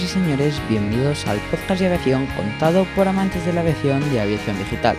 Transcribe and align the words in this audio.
y 0.00 0.06
señores, 0.06 0.58
bienvenidos 0.70 1.26
al 1.26 1.38
podcast 1.50 1.80
de 1.80 1.88
aviación 1.88 2.26
contado 2.34 2.86
por 2.96 3.06
amantes 3.06 3.44
de 3.44 3.52
la 3.52 3.60
aviación 3.60 4.00
de 4.10 4.22
aviación 4.22 4.56
digital. 4.56 4.96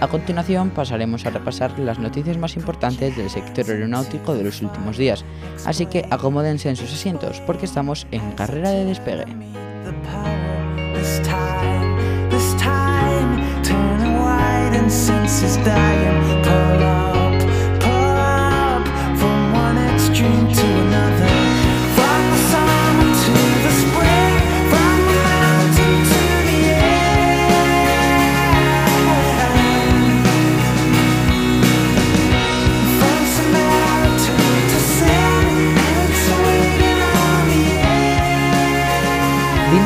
A 0.00 0.08
continuación 0.08 0.70
pasaremos 0.70 1.24
a 1.24 1.30
repasar 1.30 1.78
las 1.78 2.00
noticias 2.00 2.36
más 2.38 2.56
importantes 2.56 3.16
del 3.16 3.30
sector 3.30 3.70
aeronáutico 3.70 4.34
de 4.34 4.42
los 4.42 4.60
últimos 4.60 4.96
días, 4.96 5.24
así 5.64 5.86
que 5.86 6.06
acomódense 6.10 6.68
en 6.68 6.74
sus 6.74 6.92
asientos 6.92 7.40
porque 7.46 7.66
estamos 7.66 8.08
en 8.10 8.32
carrera 8.32 8.70
de 8.70 8.84
despegue. 8.84 9.26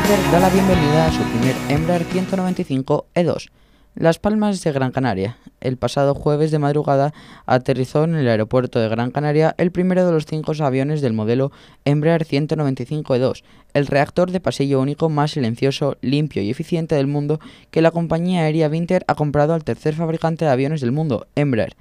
Da 0.07 0.39
la 0.39 0.51
bienvenida 0.51 1.09
a 1.09 1.11
su 1.11 1.21
primer 1.25 1.57
Embraer 1.69 2.05
195 2.05 3.07
E2, 3.13 3.49
Las 3.97 4.21
Palmas 4.21 4.63
de 4.63 4.71
Gran 4.71 4.93
Canaria. 4.93 5.37
El 5.61 5.79
pasado 5.79 6.15
jueves 6.15 6.53
de 6.53 6.61
madrugada 6.61 7.13
aterrizó 7.45 8.05
en 8.05 8.15
el 8.15 8.29
aeropuerto 8.29 8.79
de 8.79 8.89
Gran 8.89 9.11
Canaria 9.11 9.57
el 9.59 9.73
primero 9.73 10.07
de 10.07 10.13
los 10.13 10.25
cinco 10.25 10.53
aviones 10.61 11.01
del 11.01 11.13
modelo 11.13 11.51
Embraer 11.85 12.25
195 12.25 13.17
E2, 13.17 13.43
el 13.75 13.89
reactor 13.89 14.31
de 14.31 14.39
pasillo 14.39 14.81
único 14.81 15.09
más 15.09 15.33
silencioso, 15.33 15.97
limpio 16.03 16.41
y 16.41 16.51
eficiente 16.51 16.95
del 16.95 17.09
mundo 17.09 17.41
que 17.73 17.83
la 17.83 17.91
compañía 17.91 18.43
aérea 18.43 18.69
Winter 18.69 19.05
ha 19.09 19.17
comprado 19.17 19.55
al 19.55 19.65
tercer 19.65 19.95
fabricante 19.95 20.45
de 20.45 20.53
aviones 20.53 20.81
del 20.81 20.93
mundo, 20.93 21.27
Embraer. 21.35 21.75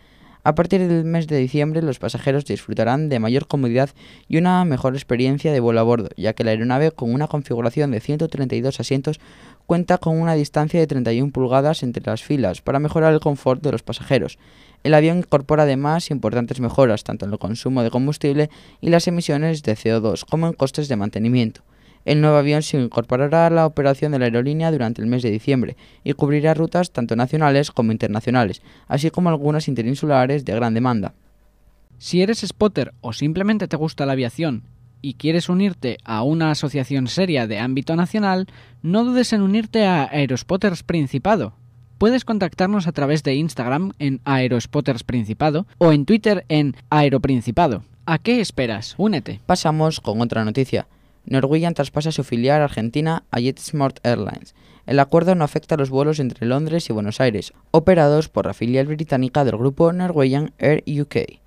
A 0.45 0.53
partir 0.53 0.88
del 0.88 1.05
mes 1.05 1.25
de 1.25 1.38
diciembre 1.38 1.81
los 1.81 1.97
pasajeros 1.97 2.45
disfrutarán 2.45 3.09
de 3.09 3.17
mayor 3.17 3.47
comodidad 3.47 3.89
y 4.27 4.38
una 4.38 4.63
mejor 4.63 4.93
experiencia 4.93 5.51
de 5.51 5.59
vuelo 5.59 5.79
a 5.79 5.83
bordo, 5.83 6.09
ya 6.17 6.33
que 6.33 6.43
la 6.43 6.51
aeronave 6.51 6.91
con 6.91 7.11
una 7.11 7.27
configuración 7.27 7.89
de 7.89 7.99
132 7.99 8.79
asientos 8.79 9.19
cuenta 9.66 9.97
con 9.97 10.21
una 10.21 10.35
distancia 10.35 10.79
de 10.79 10.85
31 10.85 11.31
pulgadas 11.31 11.81
entre 11.81 12.03
las 12.05 12.21
filas 12.21 12.61
para 12.61 12.77
mejorar 12.77 13.11
el 13.11 13.21
confort 13.21 13.63
de 13.63 13.71
los 13.71 13.81
pasajeros. 13.81 14.38
El 14.83 14.93
avión 14.93 15.17
incorpora 15.17 15.63
además 15.63 16.11
importantes 16.11 16.59
mejoras 16.59 17.03
tanto 17.03 17.25
en 17.25 17.31
el 17.31 17.39
consumo 17.39 17.81
de 17.81 17.89
combustible 17.89 18.51
y 18.81 18.91
las 18.91 19.07
emisiones 19.07 19.63
de 19.63 19.75
CO2 19.75 20.25
como 20.29 20.45
en 20.45 20.53
costes 20.53 20.88
de 20.88 20.95
mantenimiento. 20.95 21.63
El 22.06 22.22
nuevo 22.22 22.38
avión 22.38 22.61
se 22.61 22.80
incorporará 22.80 23.48
a 23.48 23.50
la 23.50 23.66
operación 23.66 24.11
de 24.11 24.20
la 24.20 24.25
aerolínea 24.25 24.72
durante 24.72 25.02
el 25.02 25.08
mes 25.08 25.23
de 25.23 25.31
diciembre 25.31 25.75
y 26.03 26.14
cubrirá 26.14 26.53
rutas 26.53 26.92
tanto 26.92 27.16
nacionales 27.16 27.72
como 27.72 27.92
internacionales, 27.92 28.62
así 28.88 29.09
como 29.09 29.30
algunas 29.30 29.67
interinsulares 29.67 30.45
de 30.45 30.53
gran 30.53 30.75
demanda. 30.75 31.16
Si 31.97 32.22
eres 32.22 32.46
spotter 32.46 32.94
o 33.02 33.12
simplemente 33.12 33.68
te 33.68 33.75
gusta 33.75 34.06
la 34.06 34.13
aviación 34.13 34.63
y 35.02 35.16
quieres 35.16 35.50
unirte 35.50 35.97
a 36.03 36.24
una 36.24 36.52
asociación 36.52 37.07
seria 37.07 37.47
de 37.47 37.59
ámbito 37.59 37.96
nacional, 37.96 38.47
no 38.84 39.03
dudes 39.03 39.34
en 39.34 39.41
unirte 39.41 39.85
a 39.85 40.03
Aerospotters 40.03 40.84
Principado. 40.84 41.53
Puedes 41.97 42.25
contactarnos 42.25 42.88
a 42.88 42.91
través 42.91 43.24
de 43.24 43.35
Instagram 43.35 43.94
en 43.97 44.22
Aerospotters 44.25 45.03
Principado 45.03 45.66
o 45.79 45.91
en 45.91 46.06
Twitter 46.06 46.46
en 46.50 46.75
Aeroprincipado. 46.90 47.84
¿A 48.06 48.19
qué 48.19 48.41
esperas? 48.41 48.94
Únete. 48.97 49.40
Pasamos 49.46 50.02
con 50.02 50.22
otra 50.22 50.46
noticia. 50.46 50.88
Norwegian 51.25 51.74
traspasa 51.74 52.12
su 52.12 52.24
filial 52.24 52.62
argentina 52.62 53.24
a 53.31 53.40
JetSmart 53.40 54.06
Airlines. 54.06 54.56
El 54.86 55.00
acuerdo 55.00 55.34
no 55.36 55.44
afecta 55.44 55.75
a 55.75 55.78
los 55.78 55.90
vuelos 55.90 56.19
entre 56.19 56.46
Londres 56.46 56.90
y 56.90 56.94
Buenos 56.94 57.19
Aires, 57.19 57.53
operados 57.72 58.30
por 58.30 58.46
la 58.46 58.53
filial 58.53 58.88
británica 58.88 59.44
del 59.44 59.58
grupo 59.58 59.91
Norwegian 59.91 60.53
Air 60.59 60.84
UK. 60.88 61.40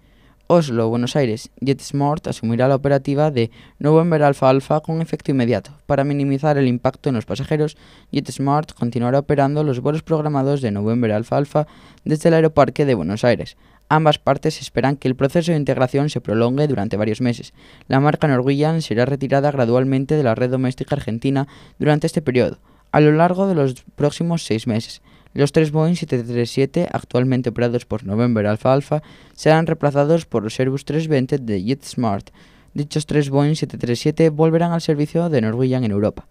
Oslo, 0.50 0.88
Buenos 0.88 1.14
Aires, 1.14 1.50
JetSmart 1.60 2.26
asumirá 2.26 2.68
la 2.68 2.74
operativa 2.74 3.30
de 3.30 3.50
November 3.78 4.22
Alpha 4.22 4.48
Alpha 4.48 4.80
con 4.80 5.02
efecto 5.02 5.30
inmediato. 5.30 5.72
Para 5.84 6.04
minimizar 6.04 6.56
el 6.56 6.66
impacto 6.66 7.10
en 7.10 7.16
los 7.16 7.26
pasajeros, 7.26 7.76
JetSmart 8.12 8.72
continuará 8.72 9.18
operando 9.18 9.62
los 9.62 9.80
vuelos 9.80 10.02
programados 10.02 10.62
de 10.62 10.70
November 10.70 11.12
Alpha 11.12 11.36
Alpha 11.36 11.66
desde 12.06 12.30
el 12.30 12.34
aeroparque 12.34 12.86
de 12.86 12.94
Buenos 12.94 13.24
Aires, 13.24 13.58
Ambas 13.90 14.18
partes 14.18 14.60
esperan 14.60 14.96
que 14.96 15.08
el 15.08 15.16
proceso 15.16 15.52
de 15.52 15.58
integración 15.58 16.10
se 16.10 16.20
prolongue 16.20 16.68
durante 16.68 16.98
varios 16.98 17.22
meses. 17.22 17.54
La 17.86 18.00
marca 18.00 18.28
Norwegian 18.28 18.82
será 18.82 19.06
retirada 19.06 19.50
gradualmente 19.50 20.14
de 20.14 20.22
la 20.22 20.34
red 20.34 20.50
doméstica 20.50 20.94
argentina 20.94 21.48
durante 21.78 22.06
este 22.06 22.20
periodo, 22.20 22.58
a 22.92 23.00
lo 23.00 23.12
largo 23.12 23.46
de 23.46 23.54
los 23.54 23.84
próximos 23.96 24.44
seis 24.44 24.66
meses. 24.66 25.00
Los 25.32 25.52
tres 25.52 25.72
Boeing 25.72 25.94
737 25.94 26.88
actualmente 26.92 27.48
operados 27.48 27.86
por 27.86 28.04
November 28.04 28.46
Alpha 28.46 28.72
Alpha 28.72 29.02
serán 29.34 29.66
reemplazados 29.66 30.26
por 30.26 30.42
los 30.42 30.58
Airbus 30.60 30.84
320 30.84 31.38
de 31.38 31.62
JetSmart. 31.62 32.30
Dichos 32.74 33.06
tres 33.06 33.30
Boeing 33.30 33.54
737 33.54 34.28
volverán 34.30 34.72
al 34.72 34.82
servicio 34.82 35.30
de 35.30 35.40
Norwegian 35.40 35.84
en 35.84 35.92
Europa. 35.92 36.26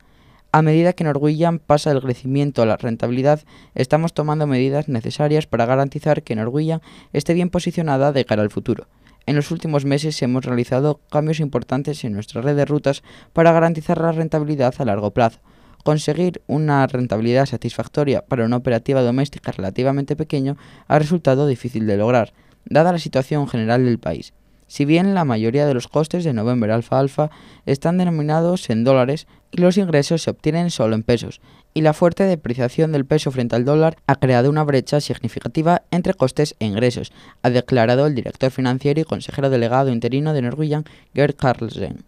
A 0.51 0.61
medida 0.61 0.93
que 0.93 1.03
Norwegian 1.03 1.59
pasa 1.59 1.89
del 1.89 2.01
crecimiento 2.01 2.61
a 2.61 2.65
la 2.65 2.77
rentabilidad, 2.77 3.41
estamos 3.75 4.13
tomando 4.13 4.47
medidas 4.47 4.87
necesarias 4.87 5.45
para 5.45 5.65
garantizar 5.65 6.23
que 6.23 6.35
Norwegian 6.35 6.81
esté 7.11 7.33
bien 7.33 7.49
posicionada 7.49 8.13
de 8.13 8.23
cara 8.23 8.43
al 8.43 8.49
futuro. 8.49 8.87
En 9.25 9.35
los 9.35 9.51
últimos 9.51 9.83
meses 9.83 10.21
hemos 10.21 10.45
realizado 10.45 11.01
cambios 11.11 11.41
importantes 11.41 12.05
en 12.05 12.13
nuestra 12.13 12.41
red 12.41 12.55
de 12.55 12.63
rutas 12.63 13.03
para 13.33 13.51
garantizar 13.51 13.99
la 13.99 14.13
rentabilidad 14.13 14.73
a 14.77 14.85
largo 14.85 15.11
plazo. 15.11 15.39
Conseguir 15.83 16.41
una 16.47 16.87
rentabilidad 16.87 17.45
satisfactoria 17.45 18.23
para 18.25 18.45
una 18.45 18.55
operativa 18.55 19.01
doméstica 19.01 19.51
relativamente 19.51 20.15
pequeño 20.15 20.55
ha 20.87 20.97
resultado 20.97 21.45
difícil 21.45 21.85
de 21.87 21.97
lograr, 21.97 22.33
dada 22.65 22.93
la 22.93 22.99
situación 22.99 23.49
general 23.49 23.83
del 23.83 23.99
país. 23.99 24.33
Si 24.67 24.83
bien 24.83 25.13
la 25.13 25.23
mayoría 25.23 25.65
de 25.65 25.73
los 25.73 25.87
costes 25.87 26.25
de 26.25 26.33
November 26.33 26.71
Alpha 26.71 26.99
Alpha 26.99 27.31
están 27.65 27.97
denominados 27.97 28.69
en 28.69 28.83
dólares 28.83 29.27
y 29.51 29.61
los 29.61 29.77
ingresos 29.77 30.21
se 30.21 30.29
obtienen 30.29 30.71
solo 30.71 30.95
en 30.95 31.03
pesos, 31.03 31.41
y 31.73 31.81
la 31.81 31.93
fuerte 31.93 32.23
depreciación 32.23 32.91
del 32.91 33.05
peso 33.05 33.31
frente 33.31 33.55
al 33.55 33.65
dólar 33.65 33.97
ha 34.07 34.15
creado 34.15 34.49
una 34.49 34.63
brecha 34.63 34.99
significativa 34.99 35.83
entre 35.91 36.13
costes 36.13 36.55
e 36.59 36.65
ingresos, 36.65 37.11
ha 37.43 37.49
declarado 37.49 38.07
el 38.07 38.15
director 38.15 38.51
financiero 38.51 38.99
y 38.99 39.03
consejero 39.03 39.49
delegado 39.49 39.91
interino 39.91 40.33
de 40.33 40.41
Norwegian, 40.41 40.85
Gerd 41.13 41.35
Carlsen. 41.35 42.03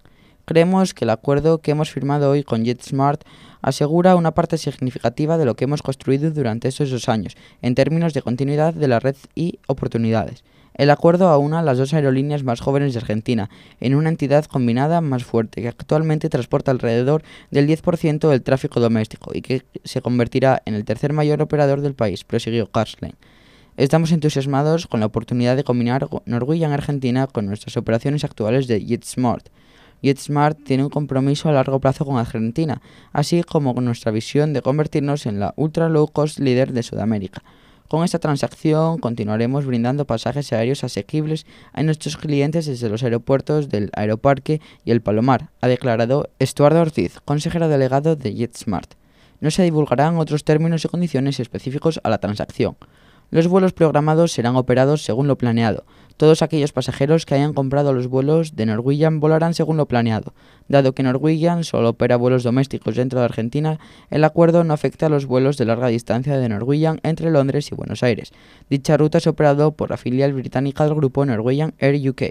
Creemos 0.45 0.95
que 0.95 1.05
el 1.05 1.11
acuerdo 1.11 1.59
que 1.59 1.71
hemos 1.71 1.91
firmado 1.91 2.31
hoy 2.31 2.43
con 2.43 2.65
JetSmart 2.65 3.21
asegura 3.61 4.15
una 4.15 4.31
parte 4.31 4.57
significativa 4.57 5.37
de 5.37 5.45
lo 5.45 5.55
que 5.55 5.65
hemos 5.65 5.83
construido 5.83 6.31
durante 6.31 6.69
esos 6.69 6.89
dos 6.89 7.07
años, 7.07 7.37
en 7.61 7.75
términos 7.75 8.13
de 8.15 8.23
continuidad 8.23 8.73
de 8.73 8.87
la 8.87 8.99
red 8.99 9.15
y 9.35 9.59
oportunidades. 9.67 10.43
El 10.79 10.91
acuerdo 10.91 11.27
aúna 11.27 11.61
las 11.61 11.77
dos 11.77 11.93
aerolíneas 11.93 12.45
más 12.45 12.61
jóvenes 12.61 12.93
de 12.93 12.99
Argentina 12.99 13.49
en 13.81 13.95
una 13.95 14.07
entidad 14.07 14.45
combinada 14.45 15.01
más 15.01 15.25
fuerte 15.25 15.61
que 15.61 15.67
actualmente 15.67 16.29
transporta 16.29 16.71
alrededor 16.71 17.21
del 17.51 17.67
10% 17.67 18.29
del 18.29 18.41
tráfico 18.43 18.79
doméstico 18.79 19.31
y 19.33 19.41
que 19.41 19.63
se 19.83 20.01
convertirá 20.01 20.61
en 20.63 20.75
el 20.75 20.85
tercer 20.85 21.11
mayor 21.11 21.41
operador 21.41 21.81
del 21.81 21.95
país, 21.95 22.23
prosiguió 22.23 22.71
Karslein. 22.71 23.15
Estamos 23.75 24.13
entusiasmados 24.13 24.87
con 24.87 25.01
la 25.01 25.07
oportunidad 25.07 25.57
de 25.57 25.65
combinar 25.65 26.07
Norwegian 26.25 26.71
Argentina 26.71 27.27
con 27.27 27.45
nuestras 27.45 27.75
operaciones 27.75 28.23
actuales 28.23 28.67
de 28.67 28.81
JetSmart. 28.81 29.49
JetSmart 30.01 30.63
tiene 30.63 30.85
un 30.85 30.89
compromiso 30.89 31.49
a 31.49 31.51
largo 31.51 31.81
plazo 31.81 32.05
con 32.05 32.17
Argentina, 32.17 32.81
así 33.11 33.43
como 33.43 33.75
con 33.75 33.83
nuestra 33.83 34.13
visión 34.13 34.53
de 34.53 34.61
convertirnos 34.61 35.25
en 35.25 35.41
la 35.41 35.53
ultra 35.57 35.89
low 35.89 36.07
cost 36.07 36.39
líder 36.39 36.71
de 36.71 36.83
Sudamérica. 36.83 37.43
Con 37.89 38.03
esta 38.03 38.19
transacción 38.19 38.99
continuaremos 38.99 39.65
brindando 39.65 40.05
pasajes 40.05 40.53
aéreos 40.53 40.83
asequibles 40.83 41.47
a 41.73 41.81
nuestros 41.81 42.17
clientes 42.17 42.67
desde 42.67 42.87
los 42.87 43.01
aeropuertos 43.01 43.67
del 43.67 43.89
Aeroparque 43.95 44.61
y 44.85 44.91
el 44.91 45.01
Palomar, 45.01 45.49
ha 45.59 45.67
declarado 45.67 46.29
Estuardo 46.37 46.81
Ortiz, 46.81 47.19
consejero 47.25 47.67
delegado 47.67 48.15
de 48.15 48.35
JetSmart. 48.35 48.93
No 49.41 49.49
se 49.49 49.63
divulgarán 49.63 50.17
otros 50.17 50.43
términos 50.43 50.85
y 50.85 50.87
condiciones 50.87 51.39
específicos 51.39 51.99
a 52.03 52.09
la 52.09 52.19
transacción. 52.19 52.77
Los 53.31 53.47
vuelos 53.47 53.73
programados 53.73 54.31
serán 54.31 54.55
operados 54.55 55.03
según 55.03 55.27
lo 55.27 55.37
planeado. 55.37 55.83
Todos 56.17 56.41
aquellos 56.41 56.73
pasajeros 56.73 57.25
que 57.25 57.35
hayan 57.35 57.53
comprado 57.53 57.93
los 57.93 58.07
vuelos 58.07 58.55
de 58.55 58.65
Norwegian 58.65 59.21
volarán 59.21 59.53
según 59.53 59.77
lo 59.77 59.85
planeado. 59.85 60.33
Dado 60.67 60.93
que 60.93 61.03
Norwegian 61.03 61.63
solo 61.63 61.89
opera 61.89 62.17
vuelos 62.17 62.43
domésticos 62.43 62.95
dentro 62.95 63.19
de 63.19 63.25
Argentina, 63.25 63.79
el 64.09 64.25
acuerdo 64.25 64.65
no 64.65 64.73
afecta 64.73 65.05
a 65.05 65.09
los 65.09 65.27
vuelos 65.27 65.57
de 65.57 65.65
larga 65.65 65.87
distancia 65.87 66.37
de 66.37 66.49
Norwegian 66.49 66.99
entre 67.03 67.31
Londres 67.31 67.71
y 67.71 67.75
Buenos 67.75 68.03
Aires. 68.03 68.33
Dicha 68.69 68.97
ruta 68.97 69.19
es 69.19 69.27
operada 69.27 69.71
por 69.71 69.91
la 69.91 69.97
filial 69.97 70.33
británica 70.33 70.83
del 70.83 70.95
grupo 70.95 71.25
Norwegian 71.25 71.73
Air 71.77 72.09
UK. 72.09 72.23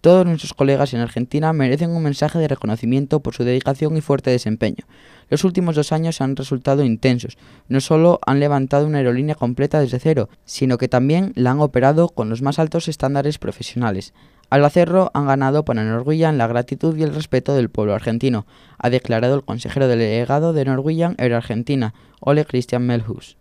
Todos 0.00 0.26
nuestros 0.26 0.54
colegas 0.54 0.94
en 0.94 1.00
Argentina 1.00 1.52
merecen 1.52 1.90
un 1.90 2.02
mensaje 2.02 2.38
de 2.38 2.48
reconocimiento 2.48 3.20
por 3.20 3.34
su 3.34 3.44
dedicación 3.44 3.96
y 3.96 4.00
fuerte 4.00 4.30
desempeño. 4.30 4.84
Los 5.28 5.44
últimos 5.44 5.74
dos 5.74 5.92
años 5.92 6.20
han 6.20 6.36
resultado 6.36 6.84
intensos. 6.84 7.38
No 7.68 7.80
solo 7.80 8.20
han 8.26 8.38
levantado 8.38 8.86
una 8.86 8.98
aerolínea 8.98 9.34
completa 9.34 9.80
desde 9.80 9.98
cero, 9.98 10.28
sino 10.44 10.78
que 10.78 10.88
también 10.88 11.32
la 11.34 11.50
han 11.50 11.60
operado 11.60 12.08
con 12.08 12.28
los 12.28 12.42
más 12.42 12.58
altos 12.58 12.88
estándares 12.88 13.38
profesionales. 13.38 14.12
Al 14.48 14.64
hacerlo, 14.64 15.10
han 15.12 15.26
ganado 15.26 15.64
para 15.64 15.82
Norwegian 15.82 16.38
la 16.38 16.46
gratitud 16.46 16.96
y 16.96 17.02
el 17.02 17.14
respeto 17.14 17.54
del 17.54 17.68
pueblo 17.68 17.94
argentino, 17.94 18.46
ha 18.78 18.90
declarado 18.90 19.34
el 19.34 19.44
consejero 19.44 19.88
delegado 19.88 20.52
de 20.52 20.64
Norwegian 20.64 21.16
Air 21.18 21.34
Argentina, 21.34 21.94
Ole 22.20 22.44
Christian 22.44 22.86
Melhus. 22.86 23.36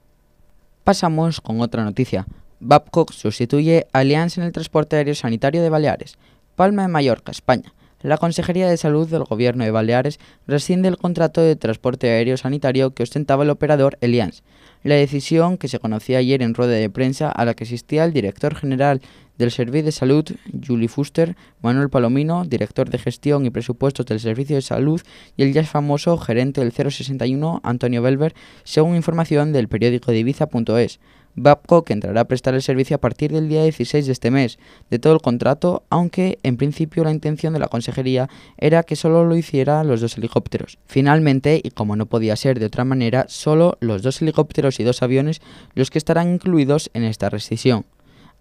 Pasamos 0.84 1.42
con 1.42 1.62
otra 1.62 1.84
noticia. 1.84 2.26
Babcock 2.60 3.12
sustituye 3.12 3.86
a 3.94 4.00
Allianz 4.00 4.38
en 4.38 4.44
el 4.46 4.52
transporte 4.52 4.96
aéreo 4.96 5.14
sanitario 5.14 5.62
de 5.62 5.70
Baleares. 5.70 6.18
Palma 6.56 6.84
de 6.84 6.88
Mallorca, 6.88 7.32
España. 7.32 7.74
La 8.02 8.18
Consejería 8.18 8.70
de 8.70 8.78
Salud 8.78 9.10
del 9.10 9.24
Gobierno 9.24 9.64
de 9.64 9.72
Baleares 9.72 10.20
rescinde 10.48 10.88
el 10.88 10.98
contrato 10.98 11.42
de 11.42 11.56
transporte 11.56 12.10
aéreo 12.10 12.38
sanitario 12.38 12.94
que 12.94 13.04
ostentaba 13.04 13.44
el 13.44 13.50
operador 13.50 13.98
Allianz. 14.02 14.44
La 14.84 14.96
decisión, 14.96 15.58
que 15.58 15.68
se 15.68 15.80
conocía 15.80 16.20
ayer 16.20 16.44
en 16.44 16.54
rueda 16.54 16.74
de 16.74 16.90
prensa 16.90 17.30
a 17.32 17.44
la 17.44 17.56
que 17.56 17.64
asistía 17.64 18.06
el 18.06 18.14
director 18.14 18.56
general 18.56 19.02
del 19.38 19.52
Servicio 19.52 19.86
de 19.86 19.92
Salud, 19.92 20.24
Julie 20.66 20.88
Fuster, 20.88 21.36
Manuel 21.62 21.90
Palomino, 21.90 22.46
director 22.46 22.90
de 22.90 23.00
gestión 23.00 23.46
y 23.46 23.50
presupuestos 23.50 24.06
del 24.06 24.20
Servicio 24.20 24.56
de 24.56 24.62
Salud, 24.62 25.02
y 25.36 25.44
el 25.44 25.52
ya 25.52 25.64
famoso 25.64 26.18
gerente 26.18 26.62
del 26.62 26.72
061, 26.72 27.62
Antonio 27.64 28.02
Belver, 28.02 28.36
según 28.64 28.96
información 28.96 29.52
del 29.52 29.68
periódico 29.68 30.12
de. 30.12 31.00
Babcock 31.36 31.92
entrará 31.92 32.22
a 32.22 32.28
prestar 32.28 32.54
el 32.56 32.62
servicio 32.62 32.96
a 32.96 33.02
partir 33.02 33.32
del 33.32 33.50
día 33.50 33.64
16 33.64 34.06
de 34.06 34.12
este 34.12 34.32
mes 34.32 34.58
de 34.90 35.00
todo 35.00 35.14
el 35.14 35.22
contrato, 35.22 35.84
aunque 35.90 36.40
en 36.44 36.58
principio 36.58 37.04
la 37.04 37.12
intención 37.12 37.54
de 37.54 37.60
la 37.60 37.68
consejería 37.68 38.30
era 38.58 38.84
que 38.84 38.96
solo 38.96 39.26
lo 39.26 39.36
hiciera 39.36 39.84
los 39.84 40.02
dos 40.02 40.18
helicópteros. 40.18 40.78
Finalmente, 40.86 41.60
y 41.62 41.72
como 41.72 41.96
no 41.96 42.06
podía 42.06 42.36
ser 42.36 42.60
de 42.60 42.68
otra 42.68 42.86
manera, 42.86 43.26
solo 43.28 43.78
los 43.82 44.02
dos 44.02 44.22
helicópteros 44.22 44.80
y 44.80 44.84
dos 44.84 45.04
aviones 45.04 45.42
los 45.74 45.90
que 45.90 45.98
estarán 45.98 46.34
incluidos 46.34 46.90
en 46.94 47.04
esta 47.04 47.30
rescisión. 47.30 47.86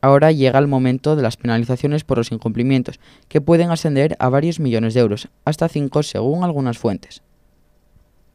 Ahora 0.00 0.32
llega 0.32 0.58
el 0.58 0.66
momento 0.68 1.16
de 1.16 1.22
las 1.22 1.36
penalizaciones 1.36 2.04
por 2.04 2.18
los 2.18 2.30
incumplimientos, 2.30 3.00
que 3.28 3.40
pueden 3.40 3.70
ascender 3.70 4.16
a 4.18 4.28
varios 4.28 4.60
millones 4.60 4.94
de 4.94 5.00
euros, 5.00 5.28
hasta 5.44 5.68
5 5.68 6.02
según 6.02 6.44
algunas 6.44 6.78
fuentes. 6.78 7.22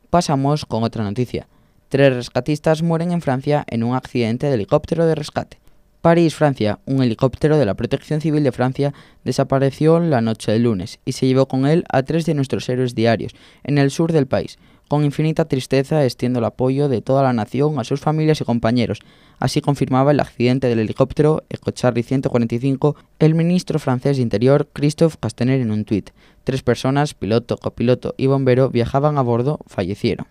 Pasamos 0.09 0.65
con 0.65 0.83
otra 0.83 1.03
noticia. 1.03 1.47
Tres 1.89 2.13
rescatistas 2.13 2.83
mueren 2.83 3.11
en 3.11 3.21
Francia 3.21 3.65
en 3.67 3.83
un 3.83 3.95
accidente 3.95 4.45
de 4.45 4.53
helicóptero 4.53 5.07
de 5.07 5.15
rescate. 5.15 5.59
París, 6.01 6.35
Francia. 6.35 6.77
Un 6.85 7.01
helicóptero 7.01 7.57
de 7.57 7.65
la 7.65 7.73
Protección 7.73 8.21
Civil 8.21 8.43
de 8.43 8.51
Francia 8.51 8.93
desapareció 9.25 9.99
la 9.99 10.21
noche 10.21 10.51
del 10.51 10.63
lunes 10.63 10.99
y 11.03 11.13
se 11.13 11.25
llevó 11.25 11.47
con 11.47 11.65
él 11.65 11.83
a 11.89 12.03
tres 12.03 12.27
de 12.27 12.35
nuestros 12.35 12.69
héroes 12.69 12.93
diarios 12.93 13.33
en 13.63 13.79
el 13.79 13.89
sur 13.89 14.13
del 14.13 14.27
país. 14.27 14.59
Con 14.87 15.03
infinita 15.03 15.45
tristeza 15.45 16.05
extiendo 16.05 16.37
el 16.37 16.45
apoyo 16.45 16.89
de 16.89 17.01
toda 17.01 17.23
la 17.23 17.33
nación 17.33 17.79
a 17.79 17.83
sus 17.83 17.99
familias 17.99 18.39
y 18.39 18.45
compañeros. 18.45 18.99
Así 19.39 19.59
confirmaba 19.59 20.11
el 20.11 20.19
accidente 20.19 20.67
del 20.67 20.79
helicóptero 20.79 21.43
EcoCharlie 21.49 22.03
145 22.03 22.97
el 23.17 23.33
ministro 23.33 23.79
francés 23.79 24.17
de 24.17 24.23
Interior 24.23 24.69
Christophe 24.71 25.17
Castaner 25.19 25.59
en 25.59 25.71
un 25.71 25.85
tuit. 25.85 26.11
Tres 26.43 26.61
personas, 26.61 27.15
piloto, 27.15 27.57
copiloto 27.57 28.13
y 28.15 28.27
bombero, 28.27 28.69
viajaban 28.69 29.17
a 29.17 29.21
bordo, 29.21 29.59
fallecieron. 29.65 30.27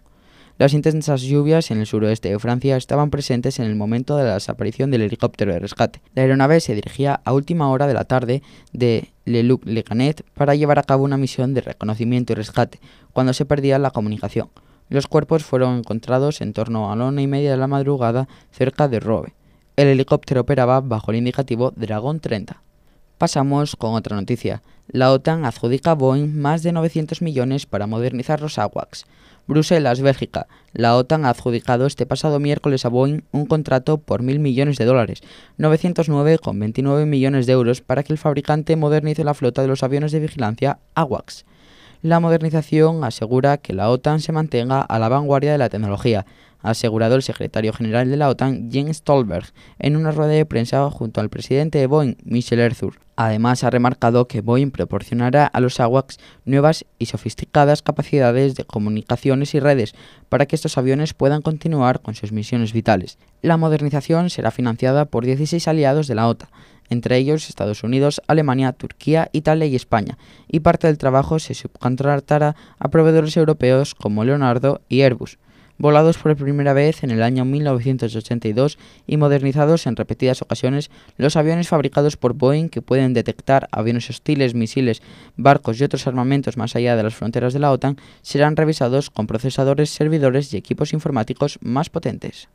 Las 0.59 0.75
intensas 0.75 1.23
lluvias 1.23 1.71
en 1.71 1.79
el 1.79 1.87
suroeste 1.87 2.31
de 2.31 2.39
Francia 2.41 2.77
estaban 2.77 3.11
presentes 3.11 3.61
en 3.61 3.67
el 3.67 3.77
momento 3.77 4.17
de 4.17 4.25
la 4.25 4.35
desaparición 4.35 4.91
del 4.91 5.03
helicóptero 5.03 5.53
de 5.53 5.61
rescate. 5.61 6.03
La 6.17 6.23
aeronave 6.23 6.59
se 6.59 6.75
dirigía 6.75 7.21
a 7.25 7.33
última 7.33 7.71
hora 7.71 7.87
de 7.87 7.95
la 7.95 8.03
tarde 8.03 8.43
de 8.73 9.13
Le 9.25 9.45
Luc-Le 9.45 9.85
Canet 9.85 10.25
para 10.35 10.57
llevar 10.57 10.81
a 10.81 10.83
cabo 10.83 11.05
una 11.05 11.17
misión 11.17 11.55
de 11.55 11.61
reconocimiento 11.61 12.33
y 12.33 12.37
rescate, 12.37 12.81
cuando 13.13 13.35
se 13.35 13.45
perdía 13.45 13.79
la 13.79 13.93
comunicación. 13.93 14.51
Los 14.89 15.07
cuerpos 15.07 15.45
fueron 15.45 15.79
encontrados 15.79 16.41
en 16.41 16.53
torno 16.53 16.91
a 16.91 16.97
la 16.97 17.05
una 17.05 17.23
y 17.23 17.29
media 17.29 17.53
de 17.53 17.57
la 17.57 17.69
madrugada 17.69 18.27
cerca 18.51 18.89
de 18.89 18.99
Robe. 18.99 19.35
El 19.77 19.87
helicóptero 19.87 20.41
operaba 20.41 20.81
bajo 20.81 21.13
el 21.13 21.19
indicativo 21.19 21.73
Dragon 21.77 22.19
30. 22.19 22.65
Pasamos 23.17 23.77
con 23.77 23.95
otra 23.95 24.17
noticia. 24.17 24.63
La 24.89 25.13
OTAN 25.13 25.45
adjudica 25.45 25.93
a 25.93 25.95
Boeing 25.95 26.37
más 26.37 26.65
de 26.65 26.73
900 26.73 27.23
millones 27.23 27.67
para 27.67 27.87
modernizar 27.87 28.41
los 28.41 28.59
AWACS. 28.59 29.07
Bruselas, 29.49 30.03
Bélgica. 30.03 30.47
La 30.75 30.95
OTAN 30.95 31.25
ha 31.25 31.31
adjudicado 31.31 31.87
este 31.87 32.05
pasado 32.05 32.39
miércoles 32.39 32.85
a 32.85 32.91
Boeing 32.91 33.23
un 33.33 33.47
contrato 33.47 33.97
por 33.97 34.23
mil 34.23 34.39
millones 34.39 34.77
de 34.77 34.85
dólares, 34.85 35.23
909,29 35.59 37.07
millones 37.07 37.47
de 37.47 37.55
euros, 37.55 37.81
para 37.81 38.03
que 38.03 38.13
el 38.13 38.19
fabricante 38.19 38.77
modernice 38.77 39.25
la 39.25 39.33
flota 39.33 39.63
de 39.63 39.69
los 39.69 39.83
aviones 39.83 40.13
de 40.13 40.21
vigilancia 40.21 40.79
AWACS. 40.95 41.47
La 42.03 42.21
modernización 42.21 43.03
asegura 43.03 43.57
que 43.57 43.73
la 43.73 43.91
OTAN 43.91 44.21
se 44.21 44.33
mantenga 44.33 44.83
a 44.83 44.99
la 44.99 45.09
vanguardia 45.09 45.51
de 45.51 45.59
la 45.59 45.71
tecnología, 45.71 46.27
ha 46.61 46.71
asegurado 46.71 47.15
el 47.15 47.23
secretario 47.23 47.73
general 47.73 48.11
de 48.11 48.17
la 48.17 48.29
OTAN, 48.29 48.71
Jens 48.71 48.99
Stolberg, 48.99 49.47
en 49.79 49.97
una 49.97 50.11
rueda 50.11 50.33
de 50.33 50.47
prensa 50.47 50.91
junto 50.91 51.21
al 51.21 51.31
presidente 51.31 51.79
de 51.79 51.87
Boeing, 51.87 52.17
Michel 52.25 52.61
Erthur. 52.61 52.99
Además, 53.17 53.65
ha 53.65 53.71
remarcado 53.71 54.29
que 54.29 54.43
Boeing 54.43 54.71
proporcionará 54.71 55.47
a 55.47 55.61
los 55.61 55.81
AWACS 55.81 56.19
nuevas 56.45 56.85
y 57.01 57.07
sofisticadas 57.07 57.83
capacidades 57.83 58.55
de 58.55 58.65
comunicaciones 58.65 59.55
y 59.55 59.61
redes 59.61 59.95
para 60.29 60.47
que 60.47 60.55
estos 60.55 60.79
aviones 60.79 61.15
puedan 61.15 61.43
continuar 61.43 62.01
con 62.01 62.15
sus 62.15 62.31
misiones 62.31 62.73
vitales. 62.73 63.19
La 63.43 63.57
modernización 63.57 64.31
será 64.31 64.53
financiada 64.53 65.05
por 65.05 65.25
16 65.25 65.67
aliados 65.67 66.07
de 66.07 66.15
la 66.15 66.29
OTAN, 66.29 66.49
entre 66.91 67.17
ellos 67.17 67.49
Estados 67.49 67.83
Unidos, 67.83 68.23
Alemania, 68.29 68.73
Turquía, 68.73 69.29
Italia 69.33 69.67
y 69.67 69.77
España, 69.77 70.17
y 70.47 70.61
parte 70.61 70.87
del 70.87 70.97
trabajo 70.97 71.39
se 71.39 71.55
subcontratará 71.55 72.57
a 72.79 72.89
proveedores 72.89 73.37
europeos 73.37 73.95
como 73.95 74.25
Leonardo 74.25 74.81
y 74.89 75.03
Airbus 75.03 75.39
volados 75.79 76.19
por 76.19 76.37
primera 76.37 76.73
vez 76.73 77.03
en 77.05 77.11
el 77.11 77.23
año 77.23 77.45
1982 77.45 78.79
y 79.07 79.17
modernizados 79.17 79.87
en 79.87 79.97
repetidas 79.97 80.43
ocasiones, 80.43 80.91
los 81.17 81.37
aviones 81.37 81.69
fabricados 81.69 82.17
por 82.17 82.35
Boeing 82.35 82.69
que 82.69 82.83
pueden 82.83 83.15
detectar 83.15 83.69
aviones 83.73 84.11
hostiles, 84.11 84.55
misiles, 84.55 85.03
barcos 85.37 85.81
y 85.81 85.85
otros 85.85 86.07
armamentos 86.07 86.57
más 86.57 86.77
allá 86.77 86.97
de 86.97 87.03
las 87.05 87.15
fronteras 87.15 87.53
de 87.53 87.61
la 87.61 87.73
OTAN 87.73 87.97
serán 88.23 88.57
revisados 88.57 89.11
con 89.11 89.27
procesadores, 89.27 89.91
servidores 89.91 90.53
y 90.53 90.57
equipos 90.57 90.93
informáticos 90.93 91.59
más 91.63 91.89
potentes. 91.89 92.49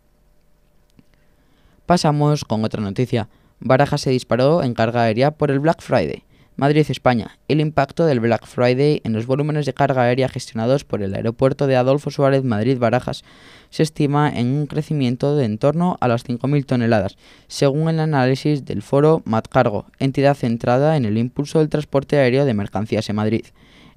Pasamos 1.86 2.46
con 2.46 2.64
otra 2.64 2.82
noticia. 2.82 3.30
Baraja 3.60 3.98
se 3.98 4.10
disparó 4.10 4.64
en 4.64 4.74
carga 4.74 5.04
aérea 5.04 5.32
por 5.32 5.52
el 5.52 5.60
Black 5.60 5.82
Friday. 5.82 6.24
Madrid, 6.56 6.86
España. 6.90 7.40
El 7.48 7.62
impacto 7.62 8.06
del 8.06 8.20
Black 8.20 8.46
Friday 8.46 9.02
en 9.04 9.14
los 9.14 9.26
volúmenes 9.26 9.66
de 9.66 9.74
carga 9.74 10.04
aérea 10.04 10.30
gestionados 10.30 10.84
por 10.84 11.02
el 11.02 11.16
aeropuerto 11.16 11.66
de 11.66 11.76
Adolfo 11.76 12.12
Suárez 12.12 12.44
Madrid-Barajas 12.44 13.24
se 13.72 13.82
estima 13.82 14.30
en 14.30 14.48
un 14.54 14.68
crecimiento 14.68 15.36
de 15.36 15.46
en 15.46 15.58
torno 15.58 15.98
a 16.00 16.08
las 16.08 16.26
5.000 16.26 16.66
toneladas, 16.66 17.18
según 17.48 17.90
el 17.90 18.00
análisis 18.00 18.66
del 18.66 18.84
foro 18.84 19.24
Matcargo, 19.26 19.88
entidad 19.98 20.36
centrada 20.36 20.96
en 20.96 21.06
el 21.06 21.18
impulso 21.18 21.60
del 21.60 21.70
transporte 21.70 22.18
aéreo 22.18 22.46
de 22.46 22.54
mercancías 22.54 23.10
en 23.10 23.16
Madrid. 23.16 23.46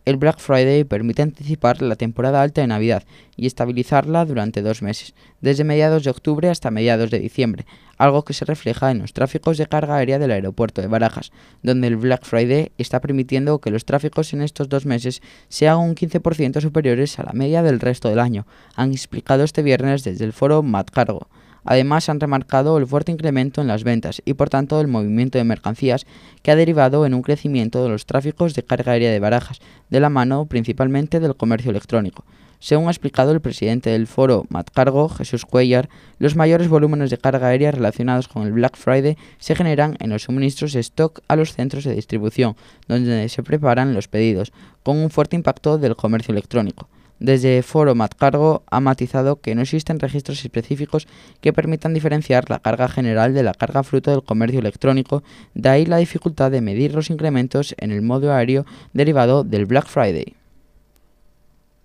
El 0.07 0.19
Black 0.19 0.39
Friday 0.39 0.85
permite 0.85 1.23
anticipar 1.23 1.83
la 1.83 1.97
temporada 1.97 2.41
alta 2.41 2.61
de 2.61 2.69
Navidad 2.69 3.03
y 3.37 3.49
estabilizarla 3.49 4.25
durante 4.25 4.63
dos 4.63 4.81
meses, 4.81 5.15
desde 5.41 5.65
mediados 5.65 6.05
de 6.05 6.11
octubre 6.11 6.49
hasta 6.49 6.71
mediados 6.71 7.11
de 7.11 7.19
diciembre, 7.19 7.67
algo 7.99 8.25
que 8.25 8.33
se 8.33 8.45
refleja 8.45 8.93
en 8.93 9.01
los 9.01 9.13
tráficos 9.13 9.59
de 9.59 9.67
carga 9.67 9.97
aérea 9.97 10.21
del 10.21 10.31
aeropuerto 10.31 10.81
de 10.81 10.87
Barajas, 10.87 11.33
donde 11.65 11.89
el 11.89 11.97
Black 11.97 12.25
Friday 12.25 12.71
está 12.79 13.01
permitiendo 13.01 13.59
que 13.59 13.73
los 13.73 13.85
tráficos 13.85 14.33
en 14.33 14.43
estos 14.43 14.69
dos 14.69 14.87
meses 14.87 15.23
sean 15.49 15.79
un 15.79 15.97
15% 15.97 16.61
superiores 16.61 17.19
a 17.19 17.25
la 17.25 17.33
media 17.33 17.65
del 17.65 17.81
resto 17.81 18.09
del 18.09 18.21
año, 18.21 18.47
han 18.77 18.93
explicado 18.93 19.43
este 19.43 19.63
viernes 19.63 20.05
desde 20.05 20.25
el 20.25 20.33
foro 20.33 20.63
Matcargo. 20.63 21.27
Además, 21.67 22.09
han 22.09 22.21
remarcado 22.21 22.79
el 22.79 22.87
fuerte 22.87 23.13
incremento 23.13 23.61
en 23.61 23.67
las 23.67 23.85
ventas 23.85 24.23
y, 24.25 24.35
por 24.35 24.49
tanto, 24.49 24.81
el 24.81 24.87
movimiento 24.87 25.37
de 25.37 25.45
mercancías 25.45 26.07
que 26.43 26.53
ha 26.53 26.57
derivado 26.57 27.05
en 27.05 27.13
un 27.13 27.23
crecimiento 27.23 27.83
de 27.83 27.89
los 27.89 28.07
tráficos 28.07 28.55
de 28.55 28.63
carga 28.63 28.93
aérea 28.93 29.11
de 29.11 29.21
barajas, 29.21 29.61
de 29.91 30.01
la 30.01 30.09
mano 30.09 30.47
principalmente 30.47 31.21
del 31.21 31.37
comercio 31.37 31.71
electrónico. 31.71 32.25
Según 32.59 32.89
ha 32.89 32.91
explicado 32.91 33.33
el 33.33 33.41
presidente 33.41 33.91
del 33.91 34.07
foro 34.07 34.47
Matcargo, 34.49 35.09
Jesús 35.09 35.45
Cuellar, 35.45 35.89
los 36.19 36.37
mayores 36.37 36.69
volúmenes 36.69 37.11
de 37.11 37.19
carga 37.19 37.49
aérea 37.49 37.71
relacionados 37.71 38.29
con 38.29 38.45
el 38.45 38.53
Black 38.53 38.77
Friday 38.77 39.17
se 39.39 39.55
generan 39.55 39.97
en 40.01 40.11
los 40.11 40.23
suministros 40.23 40.73
de 40.73 40.81
stock 40.81 41.21
a 41.29 41.37
los 41.37 41.53
centros 41.53 41.85
de 41.85 41.95
distribución, 41.95 42.57
donde 42.89 43.29
se 43.29 43.43
preparan 43.43 43.93
los 43.93 44.09
pedidos, 44.09 44.53
con 44.83 44.97
un 44.97 45.11
fuerte 45.11 45.37
impacto 45.37 45.79
del 45.79 45.97
comercio 45.97 46.33
electrónico. 46.33 46.89
Desde 47.19 47.63
Foro 47.63 47.95
Matcargo 47.95 48.63
ha 48.71 48.81
matizado 48.81 49.41
que 49.41 49.55
no 49.55 49.63
existen 49.63 50.01
registros 50.01 50.45
específicos 50.45 51.09
que 51.41 51.55
permitan 51.55 51.95
diferenciar 51.95 52.51
la 52.51 52.59
carga 52.59 52.89
general 52.89 53.33
de 53.33 53.43
la 53.43 53.55
carga 53.55 53.83
fruto 53.83 54.11
del 54.11 54.23
comercio 54.23 54.61
electrónico, 54.61 55.23
de 55.55 55.69
ahí 55.71 55.87
la 55.87 55.97
dificultad 55.97 56.51
de 56.51 56.61
medir 56.61 56.95
los 56.95 57.09
incrementos 57.09 57.75
en 57.79 57.91
el 57.91 58.03
modo 58.03 58.33
aéreo 58.33 58.67
derivado 58.93 59.45
del 59.45 59.65
Black 59.65 59.87
Friday. 59.87 60.35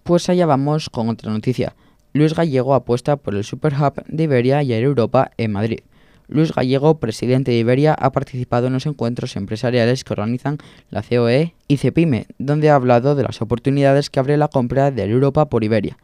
Pues 0.03 0.27
allá 0.27 0.45
vamos 0.45 0.89
con 0.89 1.07
otra 1.07 1.31
noticia. 1.31 1.75
Luis 2.13 2.33
Gallego 2.33 2.73
apuesta 2.73 3.15
por 3.15 3.33
el 3.35 3.45
Super 3.45 3.73
Hub 3.73 4.03
de 4.07 4.23
Iberia 4.23 4.63
y 4.63 4.73
Air 4.73 4.83
Europa 4.83 5.31
en 5.37 5.53
Madrid. 5.53 5.79
Luis 6.31 6.53
Gallego, 6.53 6.97
presidente 6.97 7.51
de 7.51 7.57
Iberia, 7.57 7.93
ha 7.93 8.13
participado 8.13 8.67
en 8.67 8.73
los 8.73 8.85
encuentros 8.85 9.35
empresariales 9.35 10.05
que 10.05 10.13
organizan 10.13 10.59
la 10.89 11.03
COE 11.03 11.53
y 11.67 11.75
CEPIME, 11.75 12.25
donde 12.39 12.69
ha 12.69 12.75
hablado 12.75 13.15
de 13.15 13.23
las 13.23 13.41
oportunidades 13.41 14.09
que 14.09 14.21
abre 14.21 14.37
la 14.37 14.47
compra 14.47 14.91
de 14.91 15.03
Europa 15.03 15.49
por 15.49 15.65
Iberia. 15.65 15.97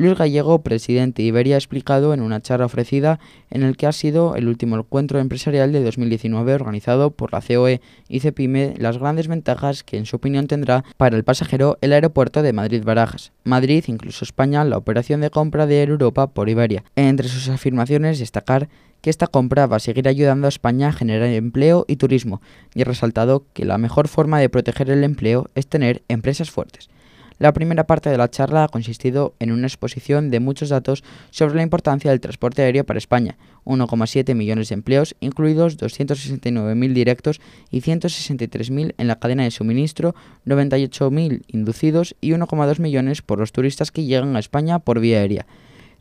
Luis 0.00 0.16
Gallego, 0.16 0.62
presidente 0.62 1.20
de 1.20 1.28
Iberia, 1.28 1.56
ha 1.56 1.58
explicado 1.58 2.14
en 2.14 2.22
una 2.22 2.40
charla 2.40 2.64
ofrecida 2.64 3.20
en 3.50 3.62
el 3.62 3.76
que 3.76 3.86
ha 3.86 3.92
sido 3.92 4.34
el 4.34 4.48
último 4.48 4.78
encuentro 4.78 5.18
empresarial 5.18 5.72
de 5.72 5.84
2019 5.84 6.54
organizado 6.54 7.10
por 7.10 7.34
la 7.34 7.42
COE 7.42 7.82
y 8.08 8.20
CEPIME 8.20 8.76
las 8.78 8.96
grandes 8.96 9.28
ventajas 9.28 9.84
que 9.84 9.98
en 9.98 10.06
su 10.06 10.16
opinión 10.16 10.46
tendrá 10.46 10.86
para 10.96 11.18
el 11.18 11.24
pasajero 11.24 11.76
el 11.82 11.92
aeropuerto 11.92 12.40
de 12.40 12.54
Madrid-Barajas. 12.54 13.32
Madrid, 13.44 13.84
incluso 13.88 14.24
España, 14.24 14.64
la 14.64 14.78
operación 14.78 15.20
de 15.20 15.28
compra 15.28 15.66
de 15.66 15.82
Europa 15.82 16.28
por 16.28 16.48
Iberia. 16.48 16.82
Entre 16.96 17.28
sus 17.28 17.50
afirmaciones 17.50 18.18
destacar 18.18 18.70
que 19.02 19.10
esta 19.10 19.26
compra 19.26 19.66
va 19.66 19.76
a 19.76 19.80
seguir 19.80 20.08
ayudando 20.08 20.46
a 20.46 20.48
España 20.48 20.88
a 20.88 20.92
generar 20.92 21.28
empleo 21.28 21.84
y 21.86 21.96
turismo, 21.96 22.40
y 22.74 22.80
ha 22.80 22.86
resaltado 22.86 23.44
que 23.52 23.66
la 23.66 23.76
mejor 23.76 24.08
forma 24.08 24.40
de 24.40 24.48
proteger 24.48 24.88
el 24.88 25.04
empleo 25.04 25.50
es 25.54 25.66
tener 25.66 26.00
empresas 26.08 26.50
fuertes. 26.50 26.88
La 27.40 27.54
primera 27.54 27.84
parte 27.84 28.10
de 28.10 28.18
la 28.18 28.28
charla 28.28 28.64
ha 28.64 28.68
consistido 28.68 29.34
en 29.38 29.50
una 29.50 29.66
exposición 29.66 30.30
de 30.30 30.40
muchos 30.40 30.68
datos 30.68 31.02
sobre 31.30 31.54
la 31.54 31.62
importancia 31.62 32.10
del 32.10 32.20
transporte 32.20 32.60
aéreo 32.60 32.84
para 32.84 32.98
España, 32.98 33.38
1,7 33.64 34.34
millones 34.34 34.68
de 34.68 34.74
empleos, 34.74 35.16
incluidos 35.20 35.78
269.000 35.78 36.92
directos 36.92 37.40
y 37.70 37.80
163.000 37.80 38.94
en 38.94 39.08
la 39.08 39.18
cadena 39.18 39.44
de 39.44 39.52
suministro, 39.52 40.14
98.000 40.44 41.44
inducidos 41.48 42.14
y 42.20 42.32
1,2 42.32 42.78
millones 42.78 43.22
por 43.22 43.38
los 43.38 43.52
turistas 43.52 43.90
que 43.90 44.04
llegan 44.04 44.36
a 44.36 44.38
España 44.38 44.78
por 44.78 45.00
vía 45.00 45.20
aérea. 45.20 45.46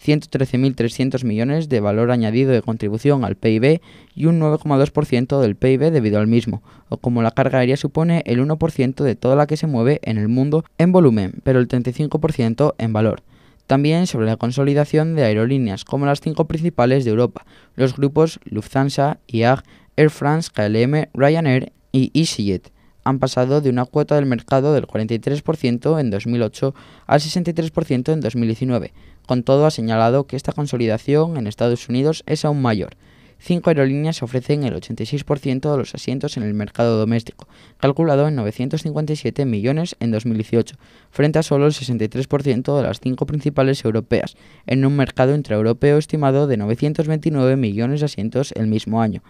113.300 0.04 1.24
millones 1.24 1.70
de 1.70 1.80
valor 1.80 2.12
añadido 2.12 2.52
de 2.52 2.62
contribución 2.62 3.24
al 3.26 3.36
PIB 3.36 3.82
y 4.16 4.26
un 4.26 4.40
9,2% 4.40 5.42
del 5.42 5.56
PIB 5.56 5.92
debido 5.92 6.20
al 6.20 6.28
mismo, 6.28 6.64
o 6.90 6.98
como 6.98 7.22
la 7.22 7.32
carga 7.32 7.60
aérea 7.60 7.78
supone 7.78 8.24
el 8.26 8.40
1% 8.40 9.04
de 9.04 9.16
toda 9.16 9.36
la 9.36 9.48
que 9.48 9.58
se 9.58 9.68
mueve 9.68 10.00
en 10.04 10.18
el 10.18 10.28
mundo 10.28 10.64
en 10.78 10.92
volumen, 10.92 11.36
pero 11.44 11.60
el 11.60 11.68
35% 11.68 12.76
en 12.78 12.94
valor. 12.94 13.24
También 13.68 14.08
sobre 14.08 14.26
la 14.26 14.38
consolidación 14.38 15.16
de 15.16 15.26
aerolíneas 15.26 15.86
como 15.86 16.06
las 16.06 16.22
cinco 16.22 16.46
principales 16.48 17.06
de 17.06 17.12
Europa, 17.12 17.46
los 17.76 17.96
grupos 17.96 18.40
Lufthansa, 18.46 19.20
IAG, 19.28 19.64
Air 19.96 20.10
France, 20.10 20.50
KLM, 20.54 21.10
Ryanair 21.14 21.72
y 21.92 22.12
EasyJet 22.14 22.72
han 23.04 23.20
pasado 23.20 23.62
de 23.62 23.70
una 23.70 23.86
cuota 23.86 24.16
del 24.16 24.26
mercado 24.26 24.74
del 24.74 24.88
43% 24.88 26.00
en 26.00 26.10
2008 26.10 26.76
al 27.08 27.20
63% 27.20 28.14
en 28.14 28.22
2019. 28.22 28.94
Con 29.30 29.44
todo, 29.44 29.68
ha 29.68 29.70
señalado 29.70 30.26
que 30.26 30.36
esta 30.36 30.54
consolidación 30.54 31.38
en 31.38 31.46
Estados 31.46 31.88
Unidos 31.88 32.24
es 32.26 32.46
aún 32.46 32.64
mayor. 32.64 32.96
Cinco 33.38 33.70
aerolíneas 33.70 34.24
ofrecen 34.24 34.64
el 34.64 34.74
86% 34.74 35.72
de 35.72 35.78
los 35.78 35.94
asientos 35.94 36.36
en 36.36 36.42
el 36.42 36.56
mercado 36.56 36.98
doméstico, 36.98 37.48
calculado 37.78 38.28
en 38.28 38.34
957 38.34 39.46
millones 39.46 39.96
en 40.00 40.10
2018, 40.10 40.78
frente 41.12 41.38
a 41.38 41.44
solo 41.44 41.68
el 41.68 41.74
63% 41.74 42.76
de 42.76 42.82
las 42.82 43.02
cinco 43.02 43.28
principales 43.28 43.86
europeas, 43.86 44.36
en 44.66 44.84
un 44.84 44.96
mercado 44.96 45.36
intraeuropeo 45.36 46.00
estimado 46.00 46.48
de 46.48 46.58
929 46.58 47.56
millones 47.56 48.00
de 48.00 48.08
asientos 48.08 48.52
el 48.54 48.66
mismo 48.66 49.00
año. 49.00 49.22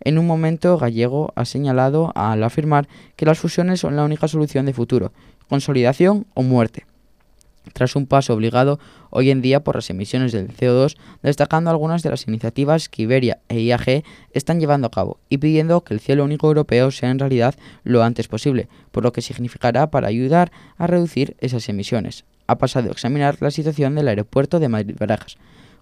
En 0.00 0.18
un 0.18 0.26
momento, 0.26 0.76
Gallego 0.76 1.32
ha 1.36 1.44
señalado 1.44 2.10
al 2.16 2.42
afirmar 2.42 2.88
que 3.14 3.26
las 3.26 3.38
fusiones 3.38 3.78
son 3.78 3.94
la 3.94 4.02
única 4.02 4.26
solución 4.26 4.66
de 4.66 4.72
futuro, 4.72 5.12
consolidación 5.48 6.26
o 6.34 6.42
muerte 6.42 6.84
tras 7.72 7.96
un 7.96 8.06
paso 8.06 8.34
obligado 8.34 8.78
hoy 9.10 9.30
en 9.30 9.42
día 9.42 9.62
por 9.62 9.76
las 9.76 9.90
emisiones 9.90 10.32
del 10.32 10.48
CO2, 10.48 10.96
destacando 11.22 11.70
algunas 11.70 12.02
de 12.02 12.10
las 12.10 12.26
iniciativas 12.26 12.88
que 12.88 13.02
Iberia 13.02 13.38
e 13.48 13.60
IAG 13.60 14.04
están 14.32 14.60
llevando 14.60 14.86
a 14.86 14.90
cabo 14.90 15.18
y 15.28 15.38
pidiendo 15.38 15.82
que 15.82 15.94
el 15.94 16.00
cielo 16.00 16.24
único 16.24 16.46
europeo 16.48 16.90
sea 16.90 17.10
en 17.10 17.18
realidad 17.18 17.54
lo 17.84 18.02
antes 18.02 18.28
posible, 18.28 18.68
por 18.92 19.04
lo 19.04 19.12
que 19.12 19.22
significará 19.22 19.90
para 19.90 20.08
ayudar 20.08 20.52
a 20.78 20.86
reducir 20.86 21.36
esas 21.40 21.68
emisiones. 21.68 22.24
Ha 22.46 22.58
pasado 22.58 22.88
a 22.88 22.92
examinar 22.92 23.38
la 23.40 23.50
situación 23.50 23.94
del 23.94 24.08
aeropuerto 24.08 24.60
de 24.60 24.68
Madrid-Barajas. 24.68 25.36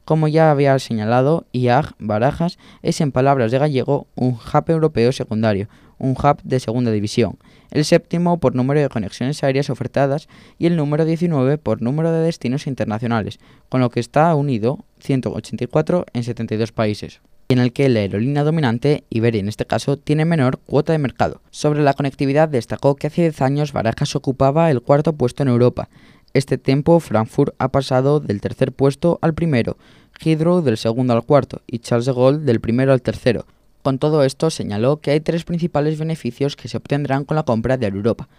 Como 0.05 0.29
ya 0.29 0.51
había 0.51 0.79
señalado, 0.79 1.47
IAG 1.53 1.95
Barajas 1.99 2.59
es, 2.83 3.01
en 3.01 3.11
palabras 3.11 3.51
de 3.51 3.59
Gallego, 3.59 4.07
un 4.15 4.35
hub 4.35 4.65
europeo 4.69 5.13
secundario, 5.13 5.69
un 5.99 6.13
hub 6.13 6.43
de 6.43 6.61
segunda 6.61 6.91
división, 6.91 7.39
el 7.75 7.85
séptimo 7.85 8.41
por 8.41 8.55
número 8.55 8.81
de 8.81 8.89
conexiones 8.89 9.45
aéreas 9.45 9.69
ofertadas 9.69 10.29
y 10.59 10.65
el 10.65 10.77
número 10.77 11.05
19 11.05 11.59
por 11.59 11.83
número 11.83 12.11
de 12.11 12.25
destinos 12.25 12.67
internacionales, 12.67 13.39
con 13.69 13.83
lo 13.83 13.91
que 13.91 14.01
está 14.01 14.35
unido 14.35 14.87
184 15.01 16.07
en 16.15 16.25
72 16.25 16.73
países 16.73 17.21
en 17.51 17.59
el 17.59 17.75
que 17.75 17.91
la 17.91 18.01
aerolínea 18.01 18.43
dominante, 18.43 19.05
Iberia 19.11 19.39
en 19.39 19.49
este 19.49 19.67
caso, 19.67 19.99
tiene 19.99 20.25
menor 20.25 20.59
cuota 20.59 20.95
de 20.95 20.99
mercado. 20.99 21.43
Sobre 21.51 21.83
la 21.83 21.93
conectividad 21.93 22.49
destacó 22.49 22.97
que 22.97 23.09
hace 23.09 23.21
10 23.21 23.43
años 23.43 23.73
Barajas 23.75 24.17
ocupaba 24.17 24.71
el 24.71 24.81
cuarto 24.81 25.13
puesto 25.13 25.43
en 25.43 25.51
Europa, 25.51 25.91
este 26.35 26.59
tiempo 26.59 26.99
Frankfurt 26.99 27.55
ha 27.59 27.69
pasado 27.69 28.19
del 28.19 28.41
tercer 28.41 28.73
puesto 28.73 29.21
al 29.23 29.35
primero, 29.35 29.77
Heathrow 30.21 30.63
del 30.63 30.77
segundo 30.77 31.13
al 31.13 31.23
cuarto 31.23 31.63
y 31.69 31.79
Charles 31.79 32.07
de 32.07 32.13
Gaulle 32.13 32.39
del 32.39 32.61
primero 32.61 32.93
al 32.93 33.03
tercero. 33.03 33.47
Con 33.85 33.99
todo 33.99 34.25
esto 34.25 34.49
señaló 34.49 34.97
que 35.03 35.11
hay 35.11 35.21
tres 35.21 35.45
principales 35.45 35.99
beneficios 35.99 36.57
que 36.57 36.69
se 36.69 36.79
obtendrán 36.79 37.27
con 37.27 37.35
la 37.35 37.43
compra 37.43 37.77
de 37.77 37.87
Europa. 37.87 38.31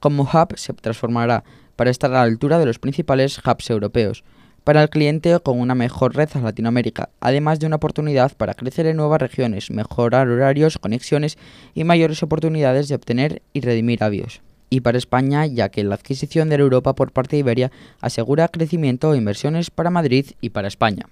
Como 0.00 0.24
hub 0.24 0.56
se 0.56 0.72
transformará 0.72 1.44
para 1.76 1.90
estar 1.90 2.10
a 2.10 2.14
la 2.14 2.22
altura 2.22 2.58
de 2.58 2.66
los 2.66 2.80
principales 2.80 3.38
hubs 3.38 3.70
europeos, 3.70 4.24
para 4.64 4.82
el 4.82 4.90
cliente 4.90 5.38
con 5.38 5.60
una 5.60 5.76
mejor 5.76 6.16
red 6.16 6.28
a 6.34 6.40
Latinoamérica, 6.40 7.10
además 7.20 7.60
de 7.60 7.66
una 7.66 7.76
oportunidad 7.76 8.36
para 8.36 8.54
crecer 8.54 8.86
en 8.86 8.96
nuevas 8.96 9.20
regiones, 9.20 9.70
mejorar 9.70 10.28
horarios, 10.28 10.78
conexiones 10.78 11.38
y 11.74 11.84
mayores 11.84 12.24
oportunidades 12.24 12.88
de 12.88 12.96
obtener 12.96 13.42
y 13.52 13.60
redimir 13.60 14.02
avios 14.02 14.40
y 14.68 14.80
para 14.80 14.98
España, 14.98 15.46
ya 15.46 15.68
que 15.68 15.84
la 15.84 15.94
adquisición 15.94 16.48
de 16.48 16.56
Europa 16.56 16.96
por 16.96 17.12
parte 17.12 17.36
de 17.36 17.40
Iberia 17.40 17.70
asegura 18.00 18.48
crecimiento 18.48 19.14
e 19.14 19.18
inversiones 19.18 19.70
para 19.70 19.90
Madrid 19.90 20.32
y 20.40 20.50
para 20.50 20.66
España. 20.66 21.06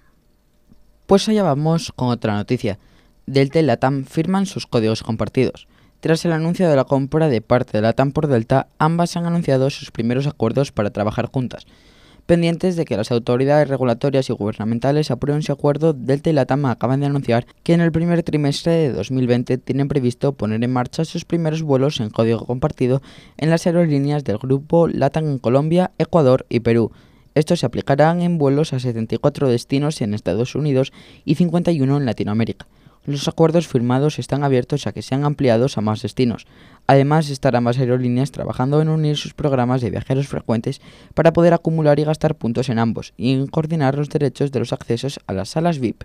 Pues 1.07 1.29
allá 1.29 1.45
vamos 1.45 1.93
con 1.95 2.09
otra 2.09 2.35
noticia. 2.35 2.81
Delta 3.27 3.61
y 3.61 3.63
Latam 3.63 4.05
firman 4.05 4.47
sus 4.47 4.67
códigos 4.67 5.03
compartidos. 5.03 5.69
Tras 6.01 6.25
el 6.25 6.33
anuncio 6.33 6.69
de 6.69 6.77
la 6.77 6.85
compra 6.85 7.29
de 7.29 7.41
parte 7.41 7.79
de 7.79 7.83
Latam 7.83 8.13
por 8.13 8.27
Delta, 8.27 8.69
ambas 8.79 9.17
han 9.17 9.27
anunciado 9.27 9.71
sus 9.71 9.91
primeros 9.91 10.27
acuerdos 10.27 10.73
para 10.73 10.91
trabajar 10.91 11.27
juntas 11.33 11.67
pendientes 12.27 12.75
de 12.75 12.85
que 12.85 12.97
las 12.97 13.13
autoridades 13.13 13.69
regulatorias 13.69 14.29
y 14.29 14.33
gubernamentales 14.33 15.11
aprueben 15.11 15.43
su 15.43 15.53
acuerdo, 15.53 15.93
Delta 15.93 16.29
y 16.29 16.33
Latam 16.33 16.67
acaban 16.67 17.01
de 17.01 17.07
anunciar 17.07 17.47
que 17.63 17.73
en 17.73 17.81
el 17.81 17.93
primer 17.93 18.23
trimestre 18.23 18.73
de 18.73 18.93
2020 18.93 19.59
tienen 19.59 19.89
previsto 19.89 20.33
poner 20.33 20.63
en 20.63 20.73
marcha 20.73 21.05
sus 21.05 21.25
primeros 21.25 21.63
vuelos 21.63 22.01
en 22.01 22.11
código 22.11 22.45
compartido 22.45 23.01
en 23.39 23.51
las 23.51 23.67
aerolíneas 23.67 24.25
del 24.25 24.39
grupo 24.39 24.89
Latam 24.89 25.31
en 25.31 25.39
Colombia, 25.39 25.93
Ecuador 25.99 26.45
y 26.49 26.61
Perú. 26.61 26.91
Estos 27.35 27.61
se 27.61 27.67
aplicarán 27.67 28.21
en 28.23 28.39
vuelos 28.39 28.73
a 28.73 28.81
74 28.81 29.49
destinos 29.49 30.01
en 30.01 30.15
Estados 30.15 30.55
Unidos 30.55 30.93
y 31.25 31.37
51 31.37 31.97
en 31.97 32.07
Latinoamérica. 32.07 32.67
Los 33.07 33.29
acuerdos 33.29 33.69
firmados 33.69 34.19
están 34.19 34.43
abiertos 34.43 34.89
a 34.89 34.93
que 34.93 35.01
sean 35.01 35.25
ampliados 35.25 35.79
a 35.79 35.81
más 35.81 36.03
destinos. 36.03 36.45
Además, 36.89 37.31
estarán 37.31 37.63
más 37.63 37.79
aerolíneas 37.79 38.33
trabajando 38.33 38.83
en 38.83 38.89
unir 38.89 39.17
sus 39.17 39.33
programas 39.33 39.81
de 39.81 39.91
viajeros 39.91 40.27
frecuentes 40.27 40.81
para 41.15 41.33
poder 41.33 41.55
acumular 41.55 42.01
y 42.01 42.05
gastar 42.05 42.35
puntos 42.35 42.69
en 42.69 42.81
ambos 42.81 43.15
y 43.17 43.33
en 43.33 43.47
coordinar 43.47 43.97
los 43.97 44.09
derechos 44.09 44.51
de 44.51 44.59
los 44.59 44.73
accesos 44.73 45.21
a 45.29 45.33
las 45.33 45.51
salas 45.51 45.79
VIP. 45.79 46.03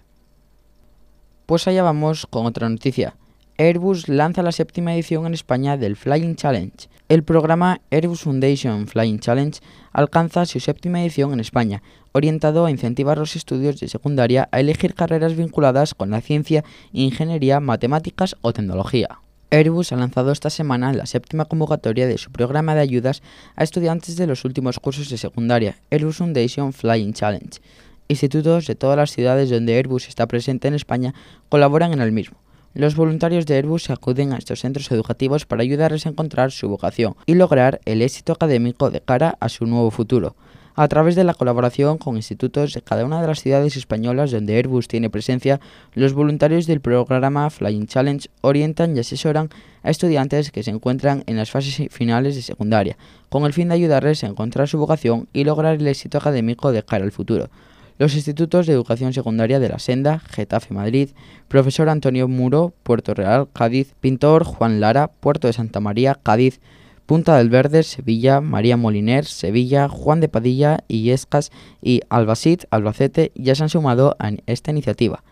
Pues 1.48 1.67
allá 1.67 1.81
vamos 1.81 2.27
con 2.27 2.46
otra 2.46 2.70
noticia. 2.70 3.15
Airbus 3.58 4.08
lanza 4.08 4.43
la 4.43 4.51
séptima 4.51 4.93
edición 4.93 5.25
en 5.25 5.34
España 5.34 5.77
del 5.77 5.96
Flying 5.96 6.36
Challenge. 6.36 6.88
El 7.12 7.24
programa 7.24 7.82
Airbus 7.91 8.22
Foundation 8.22 8.88
Flying 8.88 9.20
Challenge 9.20 9.60
alcanza 9.91 10.46
su 10.46 10.62
séptima 10.62 11.01
edición 11.01 11.34
en 11.34 11.41
España, 11.41 11.84
orientado 12.13 12.65
a 12.65 12.72
incentivar 12.72 13.18
los 13.18 13.36
estudios 13.36 13.82
de 13.82 13.89
secundaria 13.89 14.48
a 14.53 14.62
elegir 14.62 14.94
carreras 14.94 15.36
vinculadas 15.36 15.94
con 15.94 16.10
la 16.10 16.22
ciencia, 16.22 16.63
ingeniería, 16.94 17.60
matemáticas 17.60 18.38
o 18.39 18.53
tecnología. 18.53 19.20
Airbus 19.50 19.91
ha 19.91 19.98
lanzado 19.98 20.32
esta 20.32 20.50
semana 20.50 20.94
la 20.94 21.06
séptima 21.06 21.44
convocatoria 21.44 22.08
de 22.08 22.18
su 22.18 22.32
programa 22.32 22.75
de 22.75 22.80
ayudas 22.80 23.22
a 23.58 23.65
estudiantes 23.65 24.15
de 24.15 24.27
los 24.27 24.46
últimos 24.46 24.80
cursos 24.80 25.10
de 25.10 25.18
secundaria, 25.18 25.75
Airbus 25.91 26.15
Foundation 26.15 26.72
Flying 26.72 27.12
Challenge. 27.12 27.60
Institutos 28.08 28.68
de 28.68 28.75
todas 28.75 28.96
las 28.96 29.12
ciudades 29.12 29.50
donde 29.50 29.75
Airbus 29.75 30.08
está 30.08 30.27
presente 30.27 30.70
en 30.70 30.75
España 30.75 31.13
colaboran 31.50 31.91
en 31.91 32.00
el 32.00 32.13
mismo. 32.13 32.38
Los 32.74 32.96
voluntarios 32.96 33.46
de 33.46 33.56
Airbus 33.56 33.90
acuden 33.90 34.34
a 34.34 34.38
estos 34.38 34.62
centros 34.62 34.92
educativos 34.92 35.46
para 35.46 35.62
ayudarles 35.62 36.06
a 36.06 36.10
encontrar 36.10 36.51
su 36.51 36.70
vocación 36.70 37.16
y 37.25 37.36
lograr 37.36 37.82
el 37.86 38.01
éxito 38.01 38.34
académico 38.34 38.90
de 38.92 39.01
cara 39.01 39.38
a 39.40 39.50
su 39.50 39.66
nuevo 39.66 39.92
futuro 39.92 40.36
a 40.75 40.88
través 40.88 41.16
de 41.16 41.24
la 41.24 41.34
colaboración 41.34 41.98
con 41.98 42.16
institutos 42.16 42.74
de 42.74 42.82
cada 42.82 43.06
una 43.06 43.22
de 43.22 43.28
las 43.28 43.42
ciudades 43.42 43.75
españolas 43.75 44.32
donde 44.32 44.56
Airbus 44.56 44.88
tiene 44.88 45.10
presencia, 45.10 45.60
los 45.94 46.13
voluntarios 46.13 46.66
del 46.66 46.82
programa 46.82 47.50
Flying 47.50 47.88
Challenge 47.88 48.30
orientan 48.42 48.96
y 48.96 49.00
asesoran 49.00 49.50
a 49.84 49.90
estudiantes 49.90 50.51
que 50.51 50.63
se 50.63 50.72
encuentran 50.72 51.24
en 51.28 51.38
las 51.38 51.51
fases 51.51 51.88
finales 51.92 52.36
de 52.36 52.42
secundaria, 52.42 52.98
con 53.30 53.46
el 53.46 53.54
fin 53.54 53.70
de 53.70 53.75
ayudarles 53.75 54.24
a 54.24 54.28
encontrar 54.28 54.68
su 54.68 54.78
vocación 54.78 55.28
y 55.34 55.44
lograr 55.44 55.75
el 55.75 55.88
éxito 55.88 56.18
académico 56.18 56.72
de 56.72 56.84
cara 56.84 57.04
al 57.04 57.12
futuro. 57.12 57.50
Los 58.01 58.15
institutos 58.15 58.65
de 58.65 58.74
educación 58.74 59.13
secundaria 59.13 59.60
de 59.60 59.70
la 59.70 59.77
Senda, 59.77 60.17
Getafe 60.17 60.74
Madrid, 60.74 61.12
Profesor 61.48 61.88
Antonio 61.88 62.27
Muro, 62.27 62.74
Puerto 62.81 63.13
Real, 63.13 63.48
Cádiz, 63.53 63.93
Pintor 64.00 64.43
Juan 64.43 64.79
Lara, 64.79 65.08
Puerto 65.08 65.46
de 65.46 65.53
Santa 65.53 65.79
María, 65.81 66.17
Cádiz, 66.24 66.62
Punta 67.05 67.38
del 67.38 67.51
Verde, 67.51 67.84
Sevilla, 67.84 68.41
María 68.41 68.75
Moliner, 68.75 69.25
Sevilla, 69.25 69.88
Juan 69.88 70.20
de 70.20 70.29
Padilla, 70.29 70.79
Illescas 70.88 71.51
y 71.79 72.01
Albacete, 72.10 72.67
Albacete 72.72 73.31
ya 73.36 73.53
se 73.53 73.62
han 73.62 73.70
sumado 73.70 74.15
a 74.17 74.31
esta 74.48 74.72
iniciativa. 74.72 75.24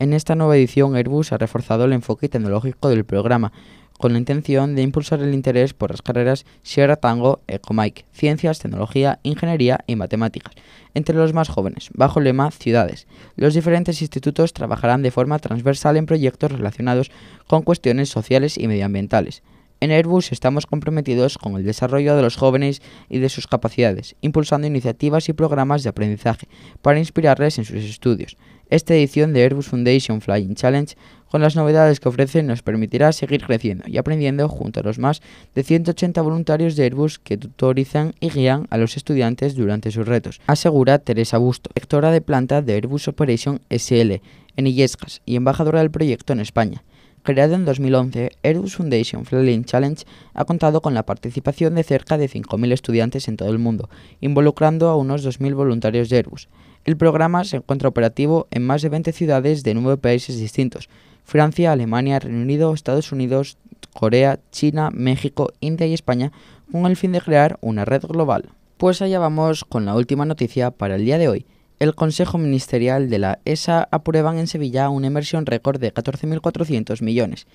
En 0.00 0.12
esta 0.12 0.34
nueva 0.34 0.56
edición, 0.56 0.96
Airbus 0.96 1.30
ha 1.30 1.38
reforzado 1.38 1.84
el 1.84 1.92
enfoque 1.92 2.28
tecnológico 2.28 2.88
del 2.88 3.04
programa, 3.04 3.52
con 3.98 4.12
la 4.12 4.18
intención 4.18 4.74
de 4.74 4.82
impulsar 4.82 5.20
el 5.20 5.34
interés 5.34 5.74
por 5.74 5.90
las 5.90 6.02
carreras 6.02 6.44
Sierra 6.62 6.96
Tango, 6.96 7.40
Ecomike, 7.46 8.04
Ciencias, 8.12 8.58
Tecnología, 8.58 9.18
Ingeniería 9.22 9.80
y 9.86 9.96
Matemáticas, 9.96 10.54
entre 10.94 11.16
los 11.16 11.32
más 11.32 11.48
jóvenes, 11.48 11.90
bajo 11.94 12.18
el 12.18 12.24
lema 12.24 12.50
Ciudades. 12.50 13.06
Los 13.36 13.54
diferentes 13.54 14.00
institutos 14.02 14.52
trabajarán 14.52 15.02
de 15.02 15.10
forma 15.10 15.38
transversal 15.38 15.96
en 15.96 16.06
proyectos 16.06 16.52
relacionados 16.52 17.10
con 17.46 17.62
cuestiones 17.62 18.08
sociales 18.08 18.58
y 18.58 18.68
medioambientales. 18.68 19.42
En 19.78 19.90
Airbus 19.90 20.32
estamos 20.32 20.64
comprometidos 20.64 21.36
con 21.36 21.56
el 21.56 21.64
desarrollo 21.64 22.16
de 22.16 22.22
los 22.22 22.36
jóvenes 22.36 22.80
y 23.10 23.18
de 23.18 23.28
sus 23.28 23.46
capacidades, 23.46 24.16
impulsando 24.22 24.66
iniciativas 24.66 25.28
y 25.28 25.34
programas 25.34 25.82
de 25.82 25.90
aprendizaje 25.90 26.48
para 26.80 26.98
inspirarles 26.98 27.58
en 27.58 27.66
sus 27.66 27.84
estudios. 27.84 28.38
Esta 28.70 28.94
edición 28.94 29.34
de 29.34 29.42
Airbus 29.42 29.68
Foundation 29.68 30.22
Flying 30.22 30.54
Challenge, 30.54 30.96
con 31.30 31.40
las 31.40 31.56
novedades 31.56 32.00
que 32.00 32.08
ofrece, 32.08 32.42
nos 32.42 32.62
permitirá 32.62 33.12
seguir 33.12 33.44
creciendo 33.44 33.84
y 33.86 33.98
aprendiendo 33.98 34.48
junto 34.48 34.80
a 34.80 34.82
los 34.82 34.98
más 34.98 35.22
de 35.54 35.62
180 35.62 36.20
voluntarios 36.22 36.76
de 36.76 36.84
Airbus 36.84 37.18
que 37.18 37.36
tutorizan 37.36 38.14
y 38.20 38.30
guían 38.30 38.66
a 38.70 38.78
los 38.78 38.96
estudiantes 38.96 39.54
durante 39.54 39.90
sus 39.90 40.06
retos, 40.06 40.40
asegura 40.46 40.98
Teresa 40.98 41.38
Busto, 41.38 41.70
directora 41.74 42.10
de 42.10 42.20
planta 42.20 42.62
de 42.62 42.74
Airbus 42.74 43.08
Operation 43.08 43.60
SL 43.70 44.20
en 44.56 44.66
Illescas 44.66 45.22
y 45.26 45.36
embajadora 45.36 45.80
del 45.80 45.90
proyecto 45.90 46.32
en 46.32 46.40
España. 46.40 46.82
Creado 47.22 47.56
en 47.56 47.64
2011, 47.64 48.30
Airbus 48.44 48.76
Foundation 48.76 49.24
Flying 49.24 49.64
Challenge 49.64 50.04
ha 50.32 50.44
contado 50.44 50.80
con 50.80 50.94
la 50.94 51.04
participación 51.04 51.74
de 51.74 51.82
cerca 51.82 52.18
de 52.18 52.28
5.000 52.28 52.72
estudiantes 52.72 53.26
en 53.26 53.36
todo 53.36 53.50
el 53.50 53.58
mundo, 53.58 53.90
involucrando 54.20 54.88
a 54.88 54.96
unos 54.96 55.26
2.000 55.26 55.56
voluntarios 55.56 56.08
de 56.08 56.18
Airbus. 56.18 56.48
El 56.84 56.96
programa 56.96 57.42
se 57.42 57.56
encuentra 57.56 57.88
operativo 57.88 58.46
en 58.52 58.62
más 58.62 58.80
de 58.80 58.90
20 58.90 59.10
ciudades 59.10 59.64
de 59.64 59.74
nueve 59.74 59.96
países 60.00 60.38
distintos, 60.38 60.88
Francia, 61.26 61.72
Alemania, 61.72 62.18
Reino 62.18 62.40
Unido, 62.40 62.72
Estados 62.72 63.12
Unidos, 63.12 63.58
Corea, 63.92 64.40
China, 64.50 64.88
México, 64.90 65.52
India 65.60 65.86
y 65.86 65.92
España, 65.92 66.32
con 66.72 66.86
el 66.86 66.96
fin 66.96 67.12
de 67.12 67.20
crear 67.20 67.58
una 67.60 67.84
red 67.84 68.02
global. 68.02 68.48
Pues 68.78 69.02
allá 69.02 69.18
vamos 69.18 69.64
con 69.64 69.84
la 69.84 69.94
última 69.94 70.24
noticia 70.24 70.70
para 70.70 70.94
el 70.94 71.04
día 71.04 71.18
de 71.18 71.28
hoy 71.28 71.46
el 71.78 71.94
Consejo 71.94 72.38
Ministerial 72.38 73.10
de 73.10 73.18
la 73.18 73.38
ESA 73.44 73.86
aprueban 73.90 74.38
en 74.38 74.46
Sevilla 74.46 74.88
una 74.88 75.08
inversión 75.08 75.44
récord 75.44 75.78
de 75.78 75.92
14.400 75.92 77.02
millones. 77.02 77.46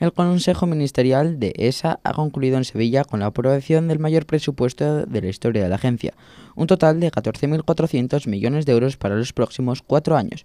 El 0.00 0.12
Consejo 0.12 0.66
Ministerial 0.66 1.38
de 1.38 1.52
ESA 1.56 2.00
ha 2.02 2.12
concluido 2.12 2.56
en 2.56 2.64
Sevilla 2.64 3.04
con 3.04 3.20
la 3.20 3.26
aprobación 3.26 3.86
del 3.86 4.00
mayor 4.00 4.26
presupuesto 4.26 5.06
de 5.06 5.20
la 5.20 5.28
historia 5.28 5.62
de 5.62 5.68
la 5.68 5.76
agencia, 5.76 6.14
un 6.56 6.66
total 6.66 6.98
de 6.98 7.12
14.400 7.12 8.26
millones 8.26 8.66
de 8.66 8.72
euros 8.72 8.96
para 8.96 9.14
los 9.14 9.32
próximos 9.32 9.82
cuatro 9.82 10.16
años. 10.16 10.44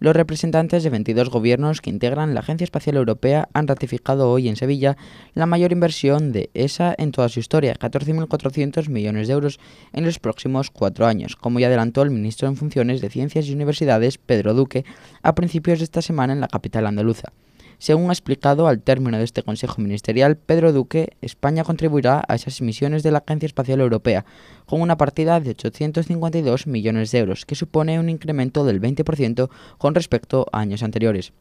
Los 0.00 0.14
representantes 0.14 0.84
de 0.84 0.90
22 0.90 1.28
gobiernos 1.28 1.80
que 1.80 1.90
integran 1.90 2.32
la 2.32 2.40
Agencia 2.40 2.64
Espacial 2.64 2.96
Europea 2.96 3.48
han 3.52 3.66
ratificado 3.66 4.30
hoy 4.30 4.48
en 4.48 4.54
Sevilla 4.54 4.96
la 5.34 5.46
mayor 5.46 5.72
inversión 5.72 6.30
de 6.30 6.50
ESA 6.54 6.94
en 6.98 7.10
toda 7.10 7.28
su 7.28 7.40
historia, 7.40 7.74
14.400 7.74 8.88
millones 8.90 9.26
de 9.26 9.34
euros 9.34 9.58
en 9.92 10.04
los 10.04 10.20
próximos 10.20 10.70
cuatro 10.70 11.06
años, 11.06 11.34
como 11.34 11.58
ya 11.58 11.66
adelantó 11.66 12.02
el 12.02 12.10
ministro 12.10 12.46
en 12.46 12.54
funciones 12.54 13.00
de 13.00 13.10
Ciencias 13.10 13.46
y 13.46 13.52
Universidades, 13.52 14.18
Pedro 14.18 14.54
Duque, 14.54 14.84
a 15.22 15.34
principios 15.34 15.80
de 15.80 15.84
esta 15.84 16.00
semana 16.00 16.32
en 16.32 16.40
la 16.40 16.48
capital 16.48 16.86
andaluza. 16.86 17.32
Según 17.78 18.10
ha 18.10 18.12
explicado 18.12 18.66
al 18.66 18.80
término 18.80 19.18
de 19.18 19.24
este 19.24 19.44
Consejo 19.44 19.80
Ministerial, 19.80 20.36
Pedro 20.36 20.72
Duque, 20.72 21.16
España 21.20 21.62
contribuirá 21.62 22.24
a 22.26 22.34
esas 22.34 22.60
misiones 22.60 23.04
de 23.04 23.12
la 23.12 23.18
Agencia 23.18 23.46
Espacial 23.46 23.80
Europea, 23.80 24.24
con 24.66 24.80
una 24.80 24.96
partida 24.96 25.38
de 25.38 25.50
852 25.50 26.66
millones 26.66 27.12
de 27.12 27.20
euros, 27.20 27.46
que 27.46 27.54
supone 27.54 28.00
un 28.00 28.08
incremento 28.08 28.64
del 28.64 28.80
20% 28.80 29.48
con 29.78 29.94
respecto 29.94 30.46
a 30.50 30.58
años 30.58 30.82
anteriores. 30.82 31.32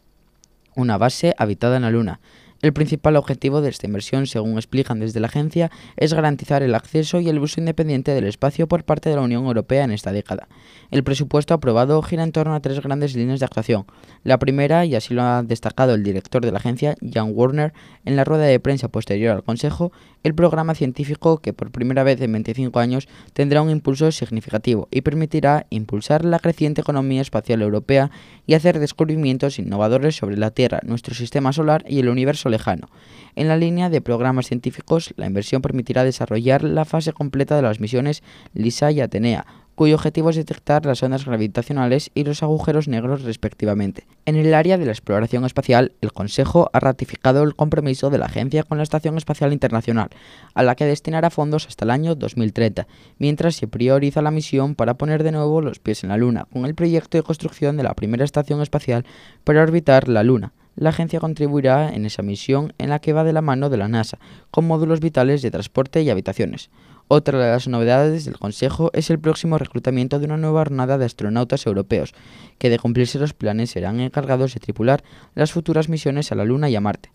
Una 0.75 0.99
base 0.99 1.33
habitada 1.39 1.77
en 1.77 1.81
la 1.81 1.89
Luna. 1.89 2.19
El 2.63 2.73
principal 2.73 3.15
objetivo 3.17 3.61
de 3.61 3.69
esta 3.69 3.85
inversión, 3.85 4.25
según 4.25 4.57
explican 4.57 4.99
desde 4.99 5.19
la 5.19 5.27
agencia, 5.27 5.69
es 5.95 6.13
garantizar 6.13 6.63
el 6.63 6.73
acceso 6.73 7.19
y 7.19 7.29
el 7.29 7.37
uso 7.37 7.59
independiente 7.59 8.11
del 8.15 8.25
espacio 8.25 8.67
por 8.67 8.83
parte 8.83 9.09
de 9.09 9.15
la 9.15 9.21
Unión 9.21 9.45
Europea 9.45 9.83
en 9.83 9.91
esta 9.91 10.11
década. 10.11 10.47
El 10.89 11.03
presupuesto 11.03 11.53
aprobado 11.53 12.01
gira 12.01 12.23
en 12.23 12.31
torno 12.31 12.55
a 12.55 12.59
tres 12.59 12.81
grandes 12.81 13.15
líneas 13.15 13.39
de 13.39 13.45
actuación. 13.45 13.85
La 14.23 14.39
primera, 14.39 14.85
y 14.85 14.95
así 14.95 15.13
lo 15.13 15.21
ha 15.21 15.43
destacado 15.43 15.93
el 15.93 16.03
director 16.03 16.43
de 16.43 16.51
la 16.51 16.57
agencia, 16.57 16.95
Jan 17.01 17.31
Warner, 17.31 17.73
en 18.05 18.15
la 18.15 18.23
rueda 18.23 18.45
de 18.45 18.59
prensa 18.59 18.87
posterior 18.87 19.35
al 19.35 19.43
Consejo, 19.43 19.91
el 20.23 20.33
programa 20.33 20.73
científico 20.73 21.37
que 21.37 21.53
por 21.53 21.71
primera 21.71 22.03
vez 22.03 22.19
en 22.21 22.31
25 22.31 22.79
años 22.79 23.07
tendrá 23.33 23.61
un 23.61 23.69
impulso 23.69 24.11
significativo 24.11 24.87
y 24.91 25.01
permitirá 25.01 25.67
impulsar 25.69 26.25
la 26.25 26.39
creciente 26.39 26.81
economía 26.81 27.21
espacial 27.21 27.61
europea 27.61 28.09
y 28.45 28.55
hacer 28.55 28.79
descubrimientos 28.79 29.59
innovadores 29.59 30.15
sobre 30.15 30.37
la 30.37 30.51
Tierra, 30.51 30.79
nuestro 30.83 31.13
sistema 31.13 31.53
solar 31.53 31.85
y 31.87 31.99
el 31.99 32.09
universo 32.09 32.46
lejano. 32.49 32.89
En 33.35 33.47
la 33.47 33.57
línea 33.57 33.89
de 33.89 34.01
programas 34.01 34.47
científicos, 34.47 35.13
la 35.15 35.27
inversión 35.27 35.61
permitirá 35.61 36.03
desarrollar 36.03 36.63
la 36.63 36.85
fase 36.85 37.13
completa 37.13 37.55
de 37.55 37.61
las 37.61 37.79
misiones 37.79 38.23
LISA 38.53 38.91
y 38.91 39.01
Atenea, 39.01 39.45
cuyo 39.77 39.93
objetivo 39.93 40.31
es 40.31 40.35
detectar 40.35 40.87
las 40.87 41.03
ondas 41.03 41.23
gravitacionales 41.23 42.09
y 42.15 42.23
los 42.23 42.41
agujeros 42.41 42.87
negros 42.87 43.21
respectivamente. 43.21 44.07
En 44.25 44.35
el 44.35 44.55
área 44.55 44.79
de 44.79 44.87
la 44.87 44.91
exploración 44.91 45.45
espacial, 45.45 45.91
el 46.01 46.13
Consejo 46.13 46.71
ha 46.73 46.79
ratificado 46.79 47.43
el 47.43 47.55
compromiso 47.55 48.09
de 48.09 48.17
la 48.17 48.25
agencia 48.25 48.63
con 48.63 48.79
la 48.79 48.83
Estación 48.83 49.17
Espacial 49.17 49.53
Internacional, 49.53 50.09
a 50.55 50.63
la 50.63 50.73
que 50.73 50.85
destinará 50.85 51.29
fondos 51.29 51.67
hasta 51.67 51.85
el 51.85 51.91
año 51.91 52.15
2030, 52.15 52.87
mientras 53.19 53.55
se 53.55 53.67
prioriza 53.67 54.23
la 54.23 54.31
misión 54.31 54.73
para 54.73 54.95
poner 54.95 55.21
de 55.21 55.33
nuevo 55.33 55.61
los 55.61 55.77
pies 55.77 56.03
en 56.03 56.09
la 56.09 56.17
Luna, 56.17 56.47
con 56.51 56.65
el 56.65 56.73
proyecto 56.73 57.19
de 57.19 57.23
construcción 57.23 57.77
de 57.77 57.83
la 57.83 57.93
primera 57.93 58.25
estación 58.25 58.63
espacial 58.63 59.05
para 59.43 59.61
orbitar 59.61 60.07
la 60.07 60.23
Luna. 60.23 60.53
La 60.77 60.89
agencia 60.89 61.19
contribuirá 61.19 61.91
en 61.91 62.05
esa 62.05 62.21
misión 62.21 62.71
en 62.77 62.89
la 62.89 62.99
que 62.99 63.11
va 63.11 63.23
de 63.23 63.33
la 63.33 63.41
mano 63.41 63.71
de 63.71 63.77
la 63.77 63.87
NASA, 63.87 64.19
con 64.51 64.67
módulos 64.67 64.99
vitales 64.99 65.41
de 65.41 65.49
transporte 65.49 66.03
y 66.03 66.11
habitaciones. 66.11 66.69
Otra 67.07 67.39
de 67.39 67.49
las 67.49 67.67
novedades 67.67 68.25
del 68.25 68.37
Consejo 68.37 68.91
es 68.93 69.09
el 69.09 69.17
próximo 69.17 69.57
reclutamiento 69.57 70.19
de 70.19 70.25
una 70.25 70.37
nueva 70.37 70.59
jornada 70.59 70.99
de 70.99 71.05
astronautas 71.05 71.65
europeos, 71.65 72.13
que 72.59 72.69
de 72.69 72.77
cumplirse 72.77 73.17
los 73.17 73.33
planes 73.33 73.71
serán 73.71 73.99
encargados 73.99 74.53
de 74.53 74.59
tripular 74.59 75.03
las 75.33 75.51
futuras 75.51 75.89
misiones 75.89 76.31
a 76.31 76.35
la 76.35 76.45
Luna 76.45 76.69
y 76.69 76.75
a 76.75 76.81
Marte. 76.81 77.09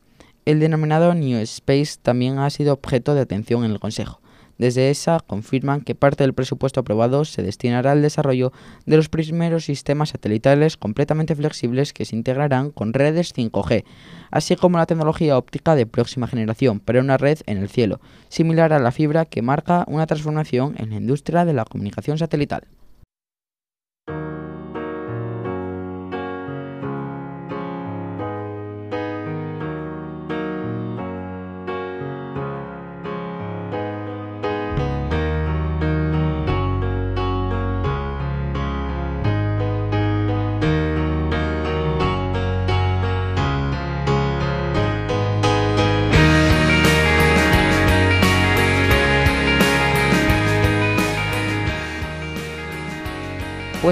El 0.45 0.59
denominado 0.59 1.15
New 1.15 1.39
Space 1.43 2.01
también 2.03 2.41
ha 2.41 2.51
sido 2.51 2.73
objeto 2.73 3.15
de 3.15 3.21
atención 3.21 3.65
en 3.65 3.71
el 3.71 3.79
Consejo. 3.79 4.22
Desde 4.63 4.91
esa 4.91 5.19
confirman 5.19 5.81
que 5.81 5.97
parte 5.97 6.23
del 6.23 6.35
presupuesto 6.35 6.79
aprobado 6.79 7.25
se 7.25 7.43
destinará 7.43 7.91
al 7.91 8.01
desarrollo 8.01 8.53
de 8.87 8.97
los 8.97 9.09
primeros 9.09 9.65
sistemas 9.65 10.11
satelitales 10.11 10.77
completamente 10.77 11.35
flexibles 11.35 11.93
que 11.93 12.05
se 12.05 12.15
integrarán 12.15 12.71
con 12.71 12.93
redes 12.93 13.35
5G, 13.35 13.83
así 14.31 14.55
como 14.55 14.79
la 14.79 14.87
tecnología 14.87 15.37
óptica 15.37 15.75
de 15.75 15.87
próxima 15.87 16.29
generación 16.29 16.79
para 16.79 17.01
una 17.01 17.17
red 17.17 17.41
en 17.47 17.59
el 17.59 17.69
cielo, 17.69 18.01
similar 18.29 18.73
a 18.73 18.79
la 18.79 18.93
fibra 18.93 19.25
que 19.25 19.43
marca 19.43 19.85
una 19.89 20.07
transformación 20.07 20.77
en 20.79 20.91
la 20.91 20.97
industria 20.99 21.45
de 21.45 21.55
la 21.55 21.65
comunicación 21.65 22.17
satelital. 22.17 22.63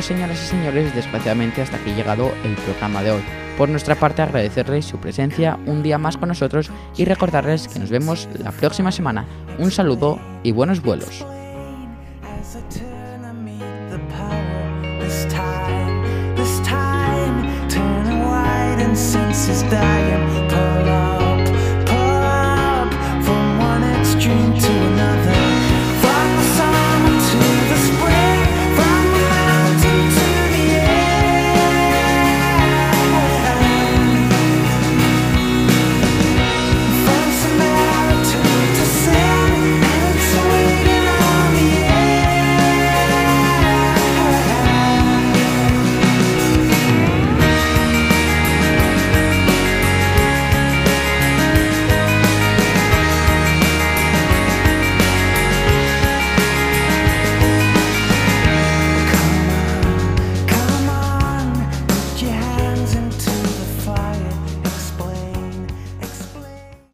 Pues 0.01 0.07
señoras 0.07 0.43
y 0.43 0.47
señores, 0.47 0.95
desgraciadamente 0.95 1.61
hasta 1.61 1.77
aquí 1.77 1.91
llegado 1.91 2.33
el 2.43 2.55
programa 2.55 3.03
de 3.03 3.11
hoy. 3.11 3.21
Por 3.59 3.69
nuestra 3.69 3.95
parte 3.97 4.23
agradecerles 4.23 4.87
su 4.87 4.97
presencia 4.97 5.59
un 5.67 5.83
día 5.83 5.99
más 5.99 6.17
con 6.17 6.31
nosotros 6.31 6.71
y 6.97 7.05
recordarles 7.05 7.69
que 7.69 7.79
nos 7.79 7.91
vemos 7.91 8.27
la 8.43 8.51
próxima 8.51 8.93
semana. 8.93 9.27
Un 9.59 9.71
saludo 9.71 10.19
y 10.43 10.53
buenos 10.53 10.81
vuelos. 10.81 11.23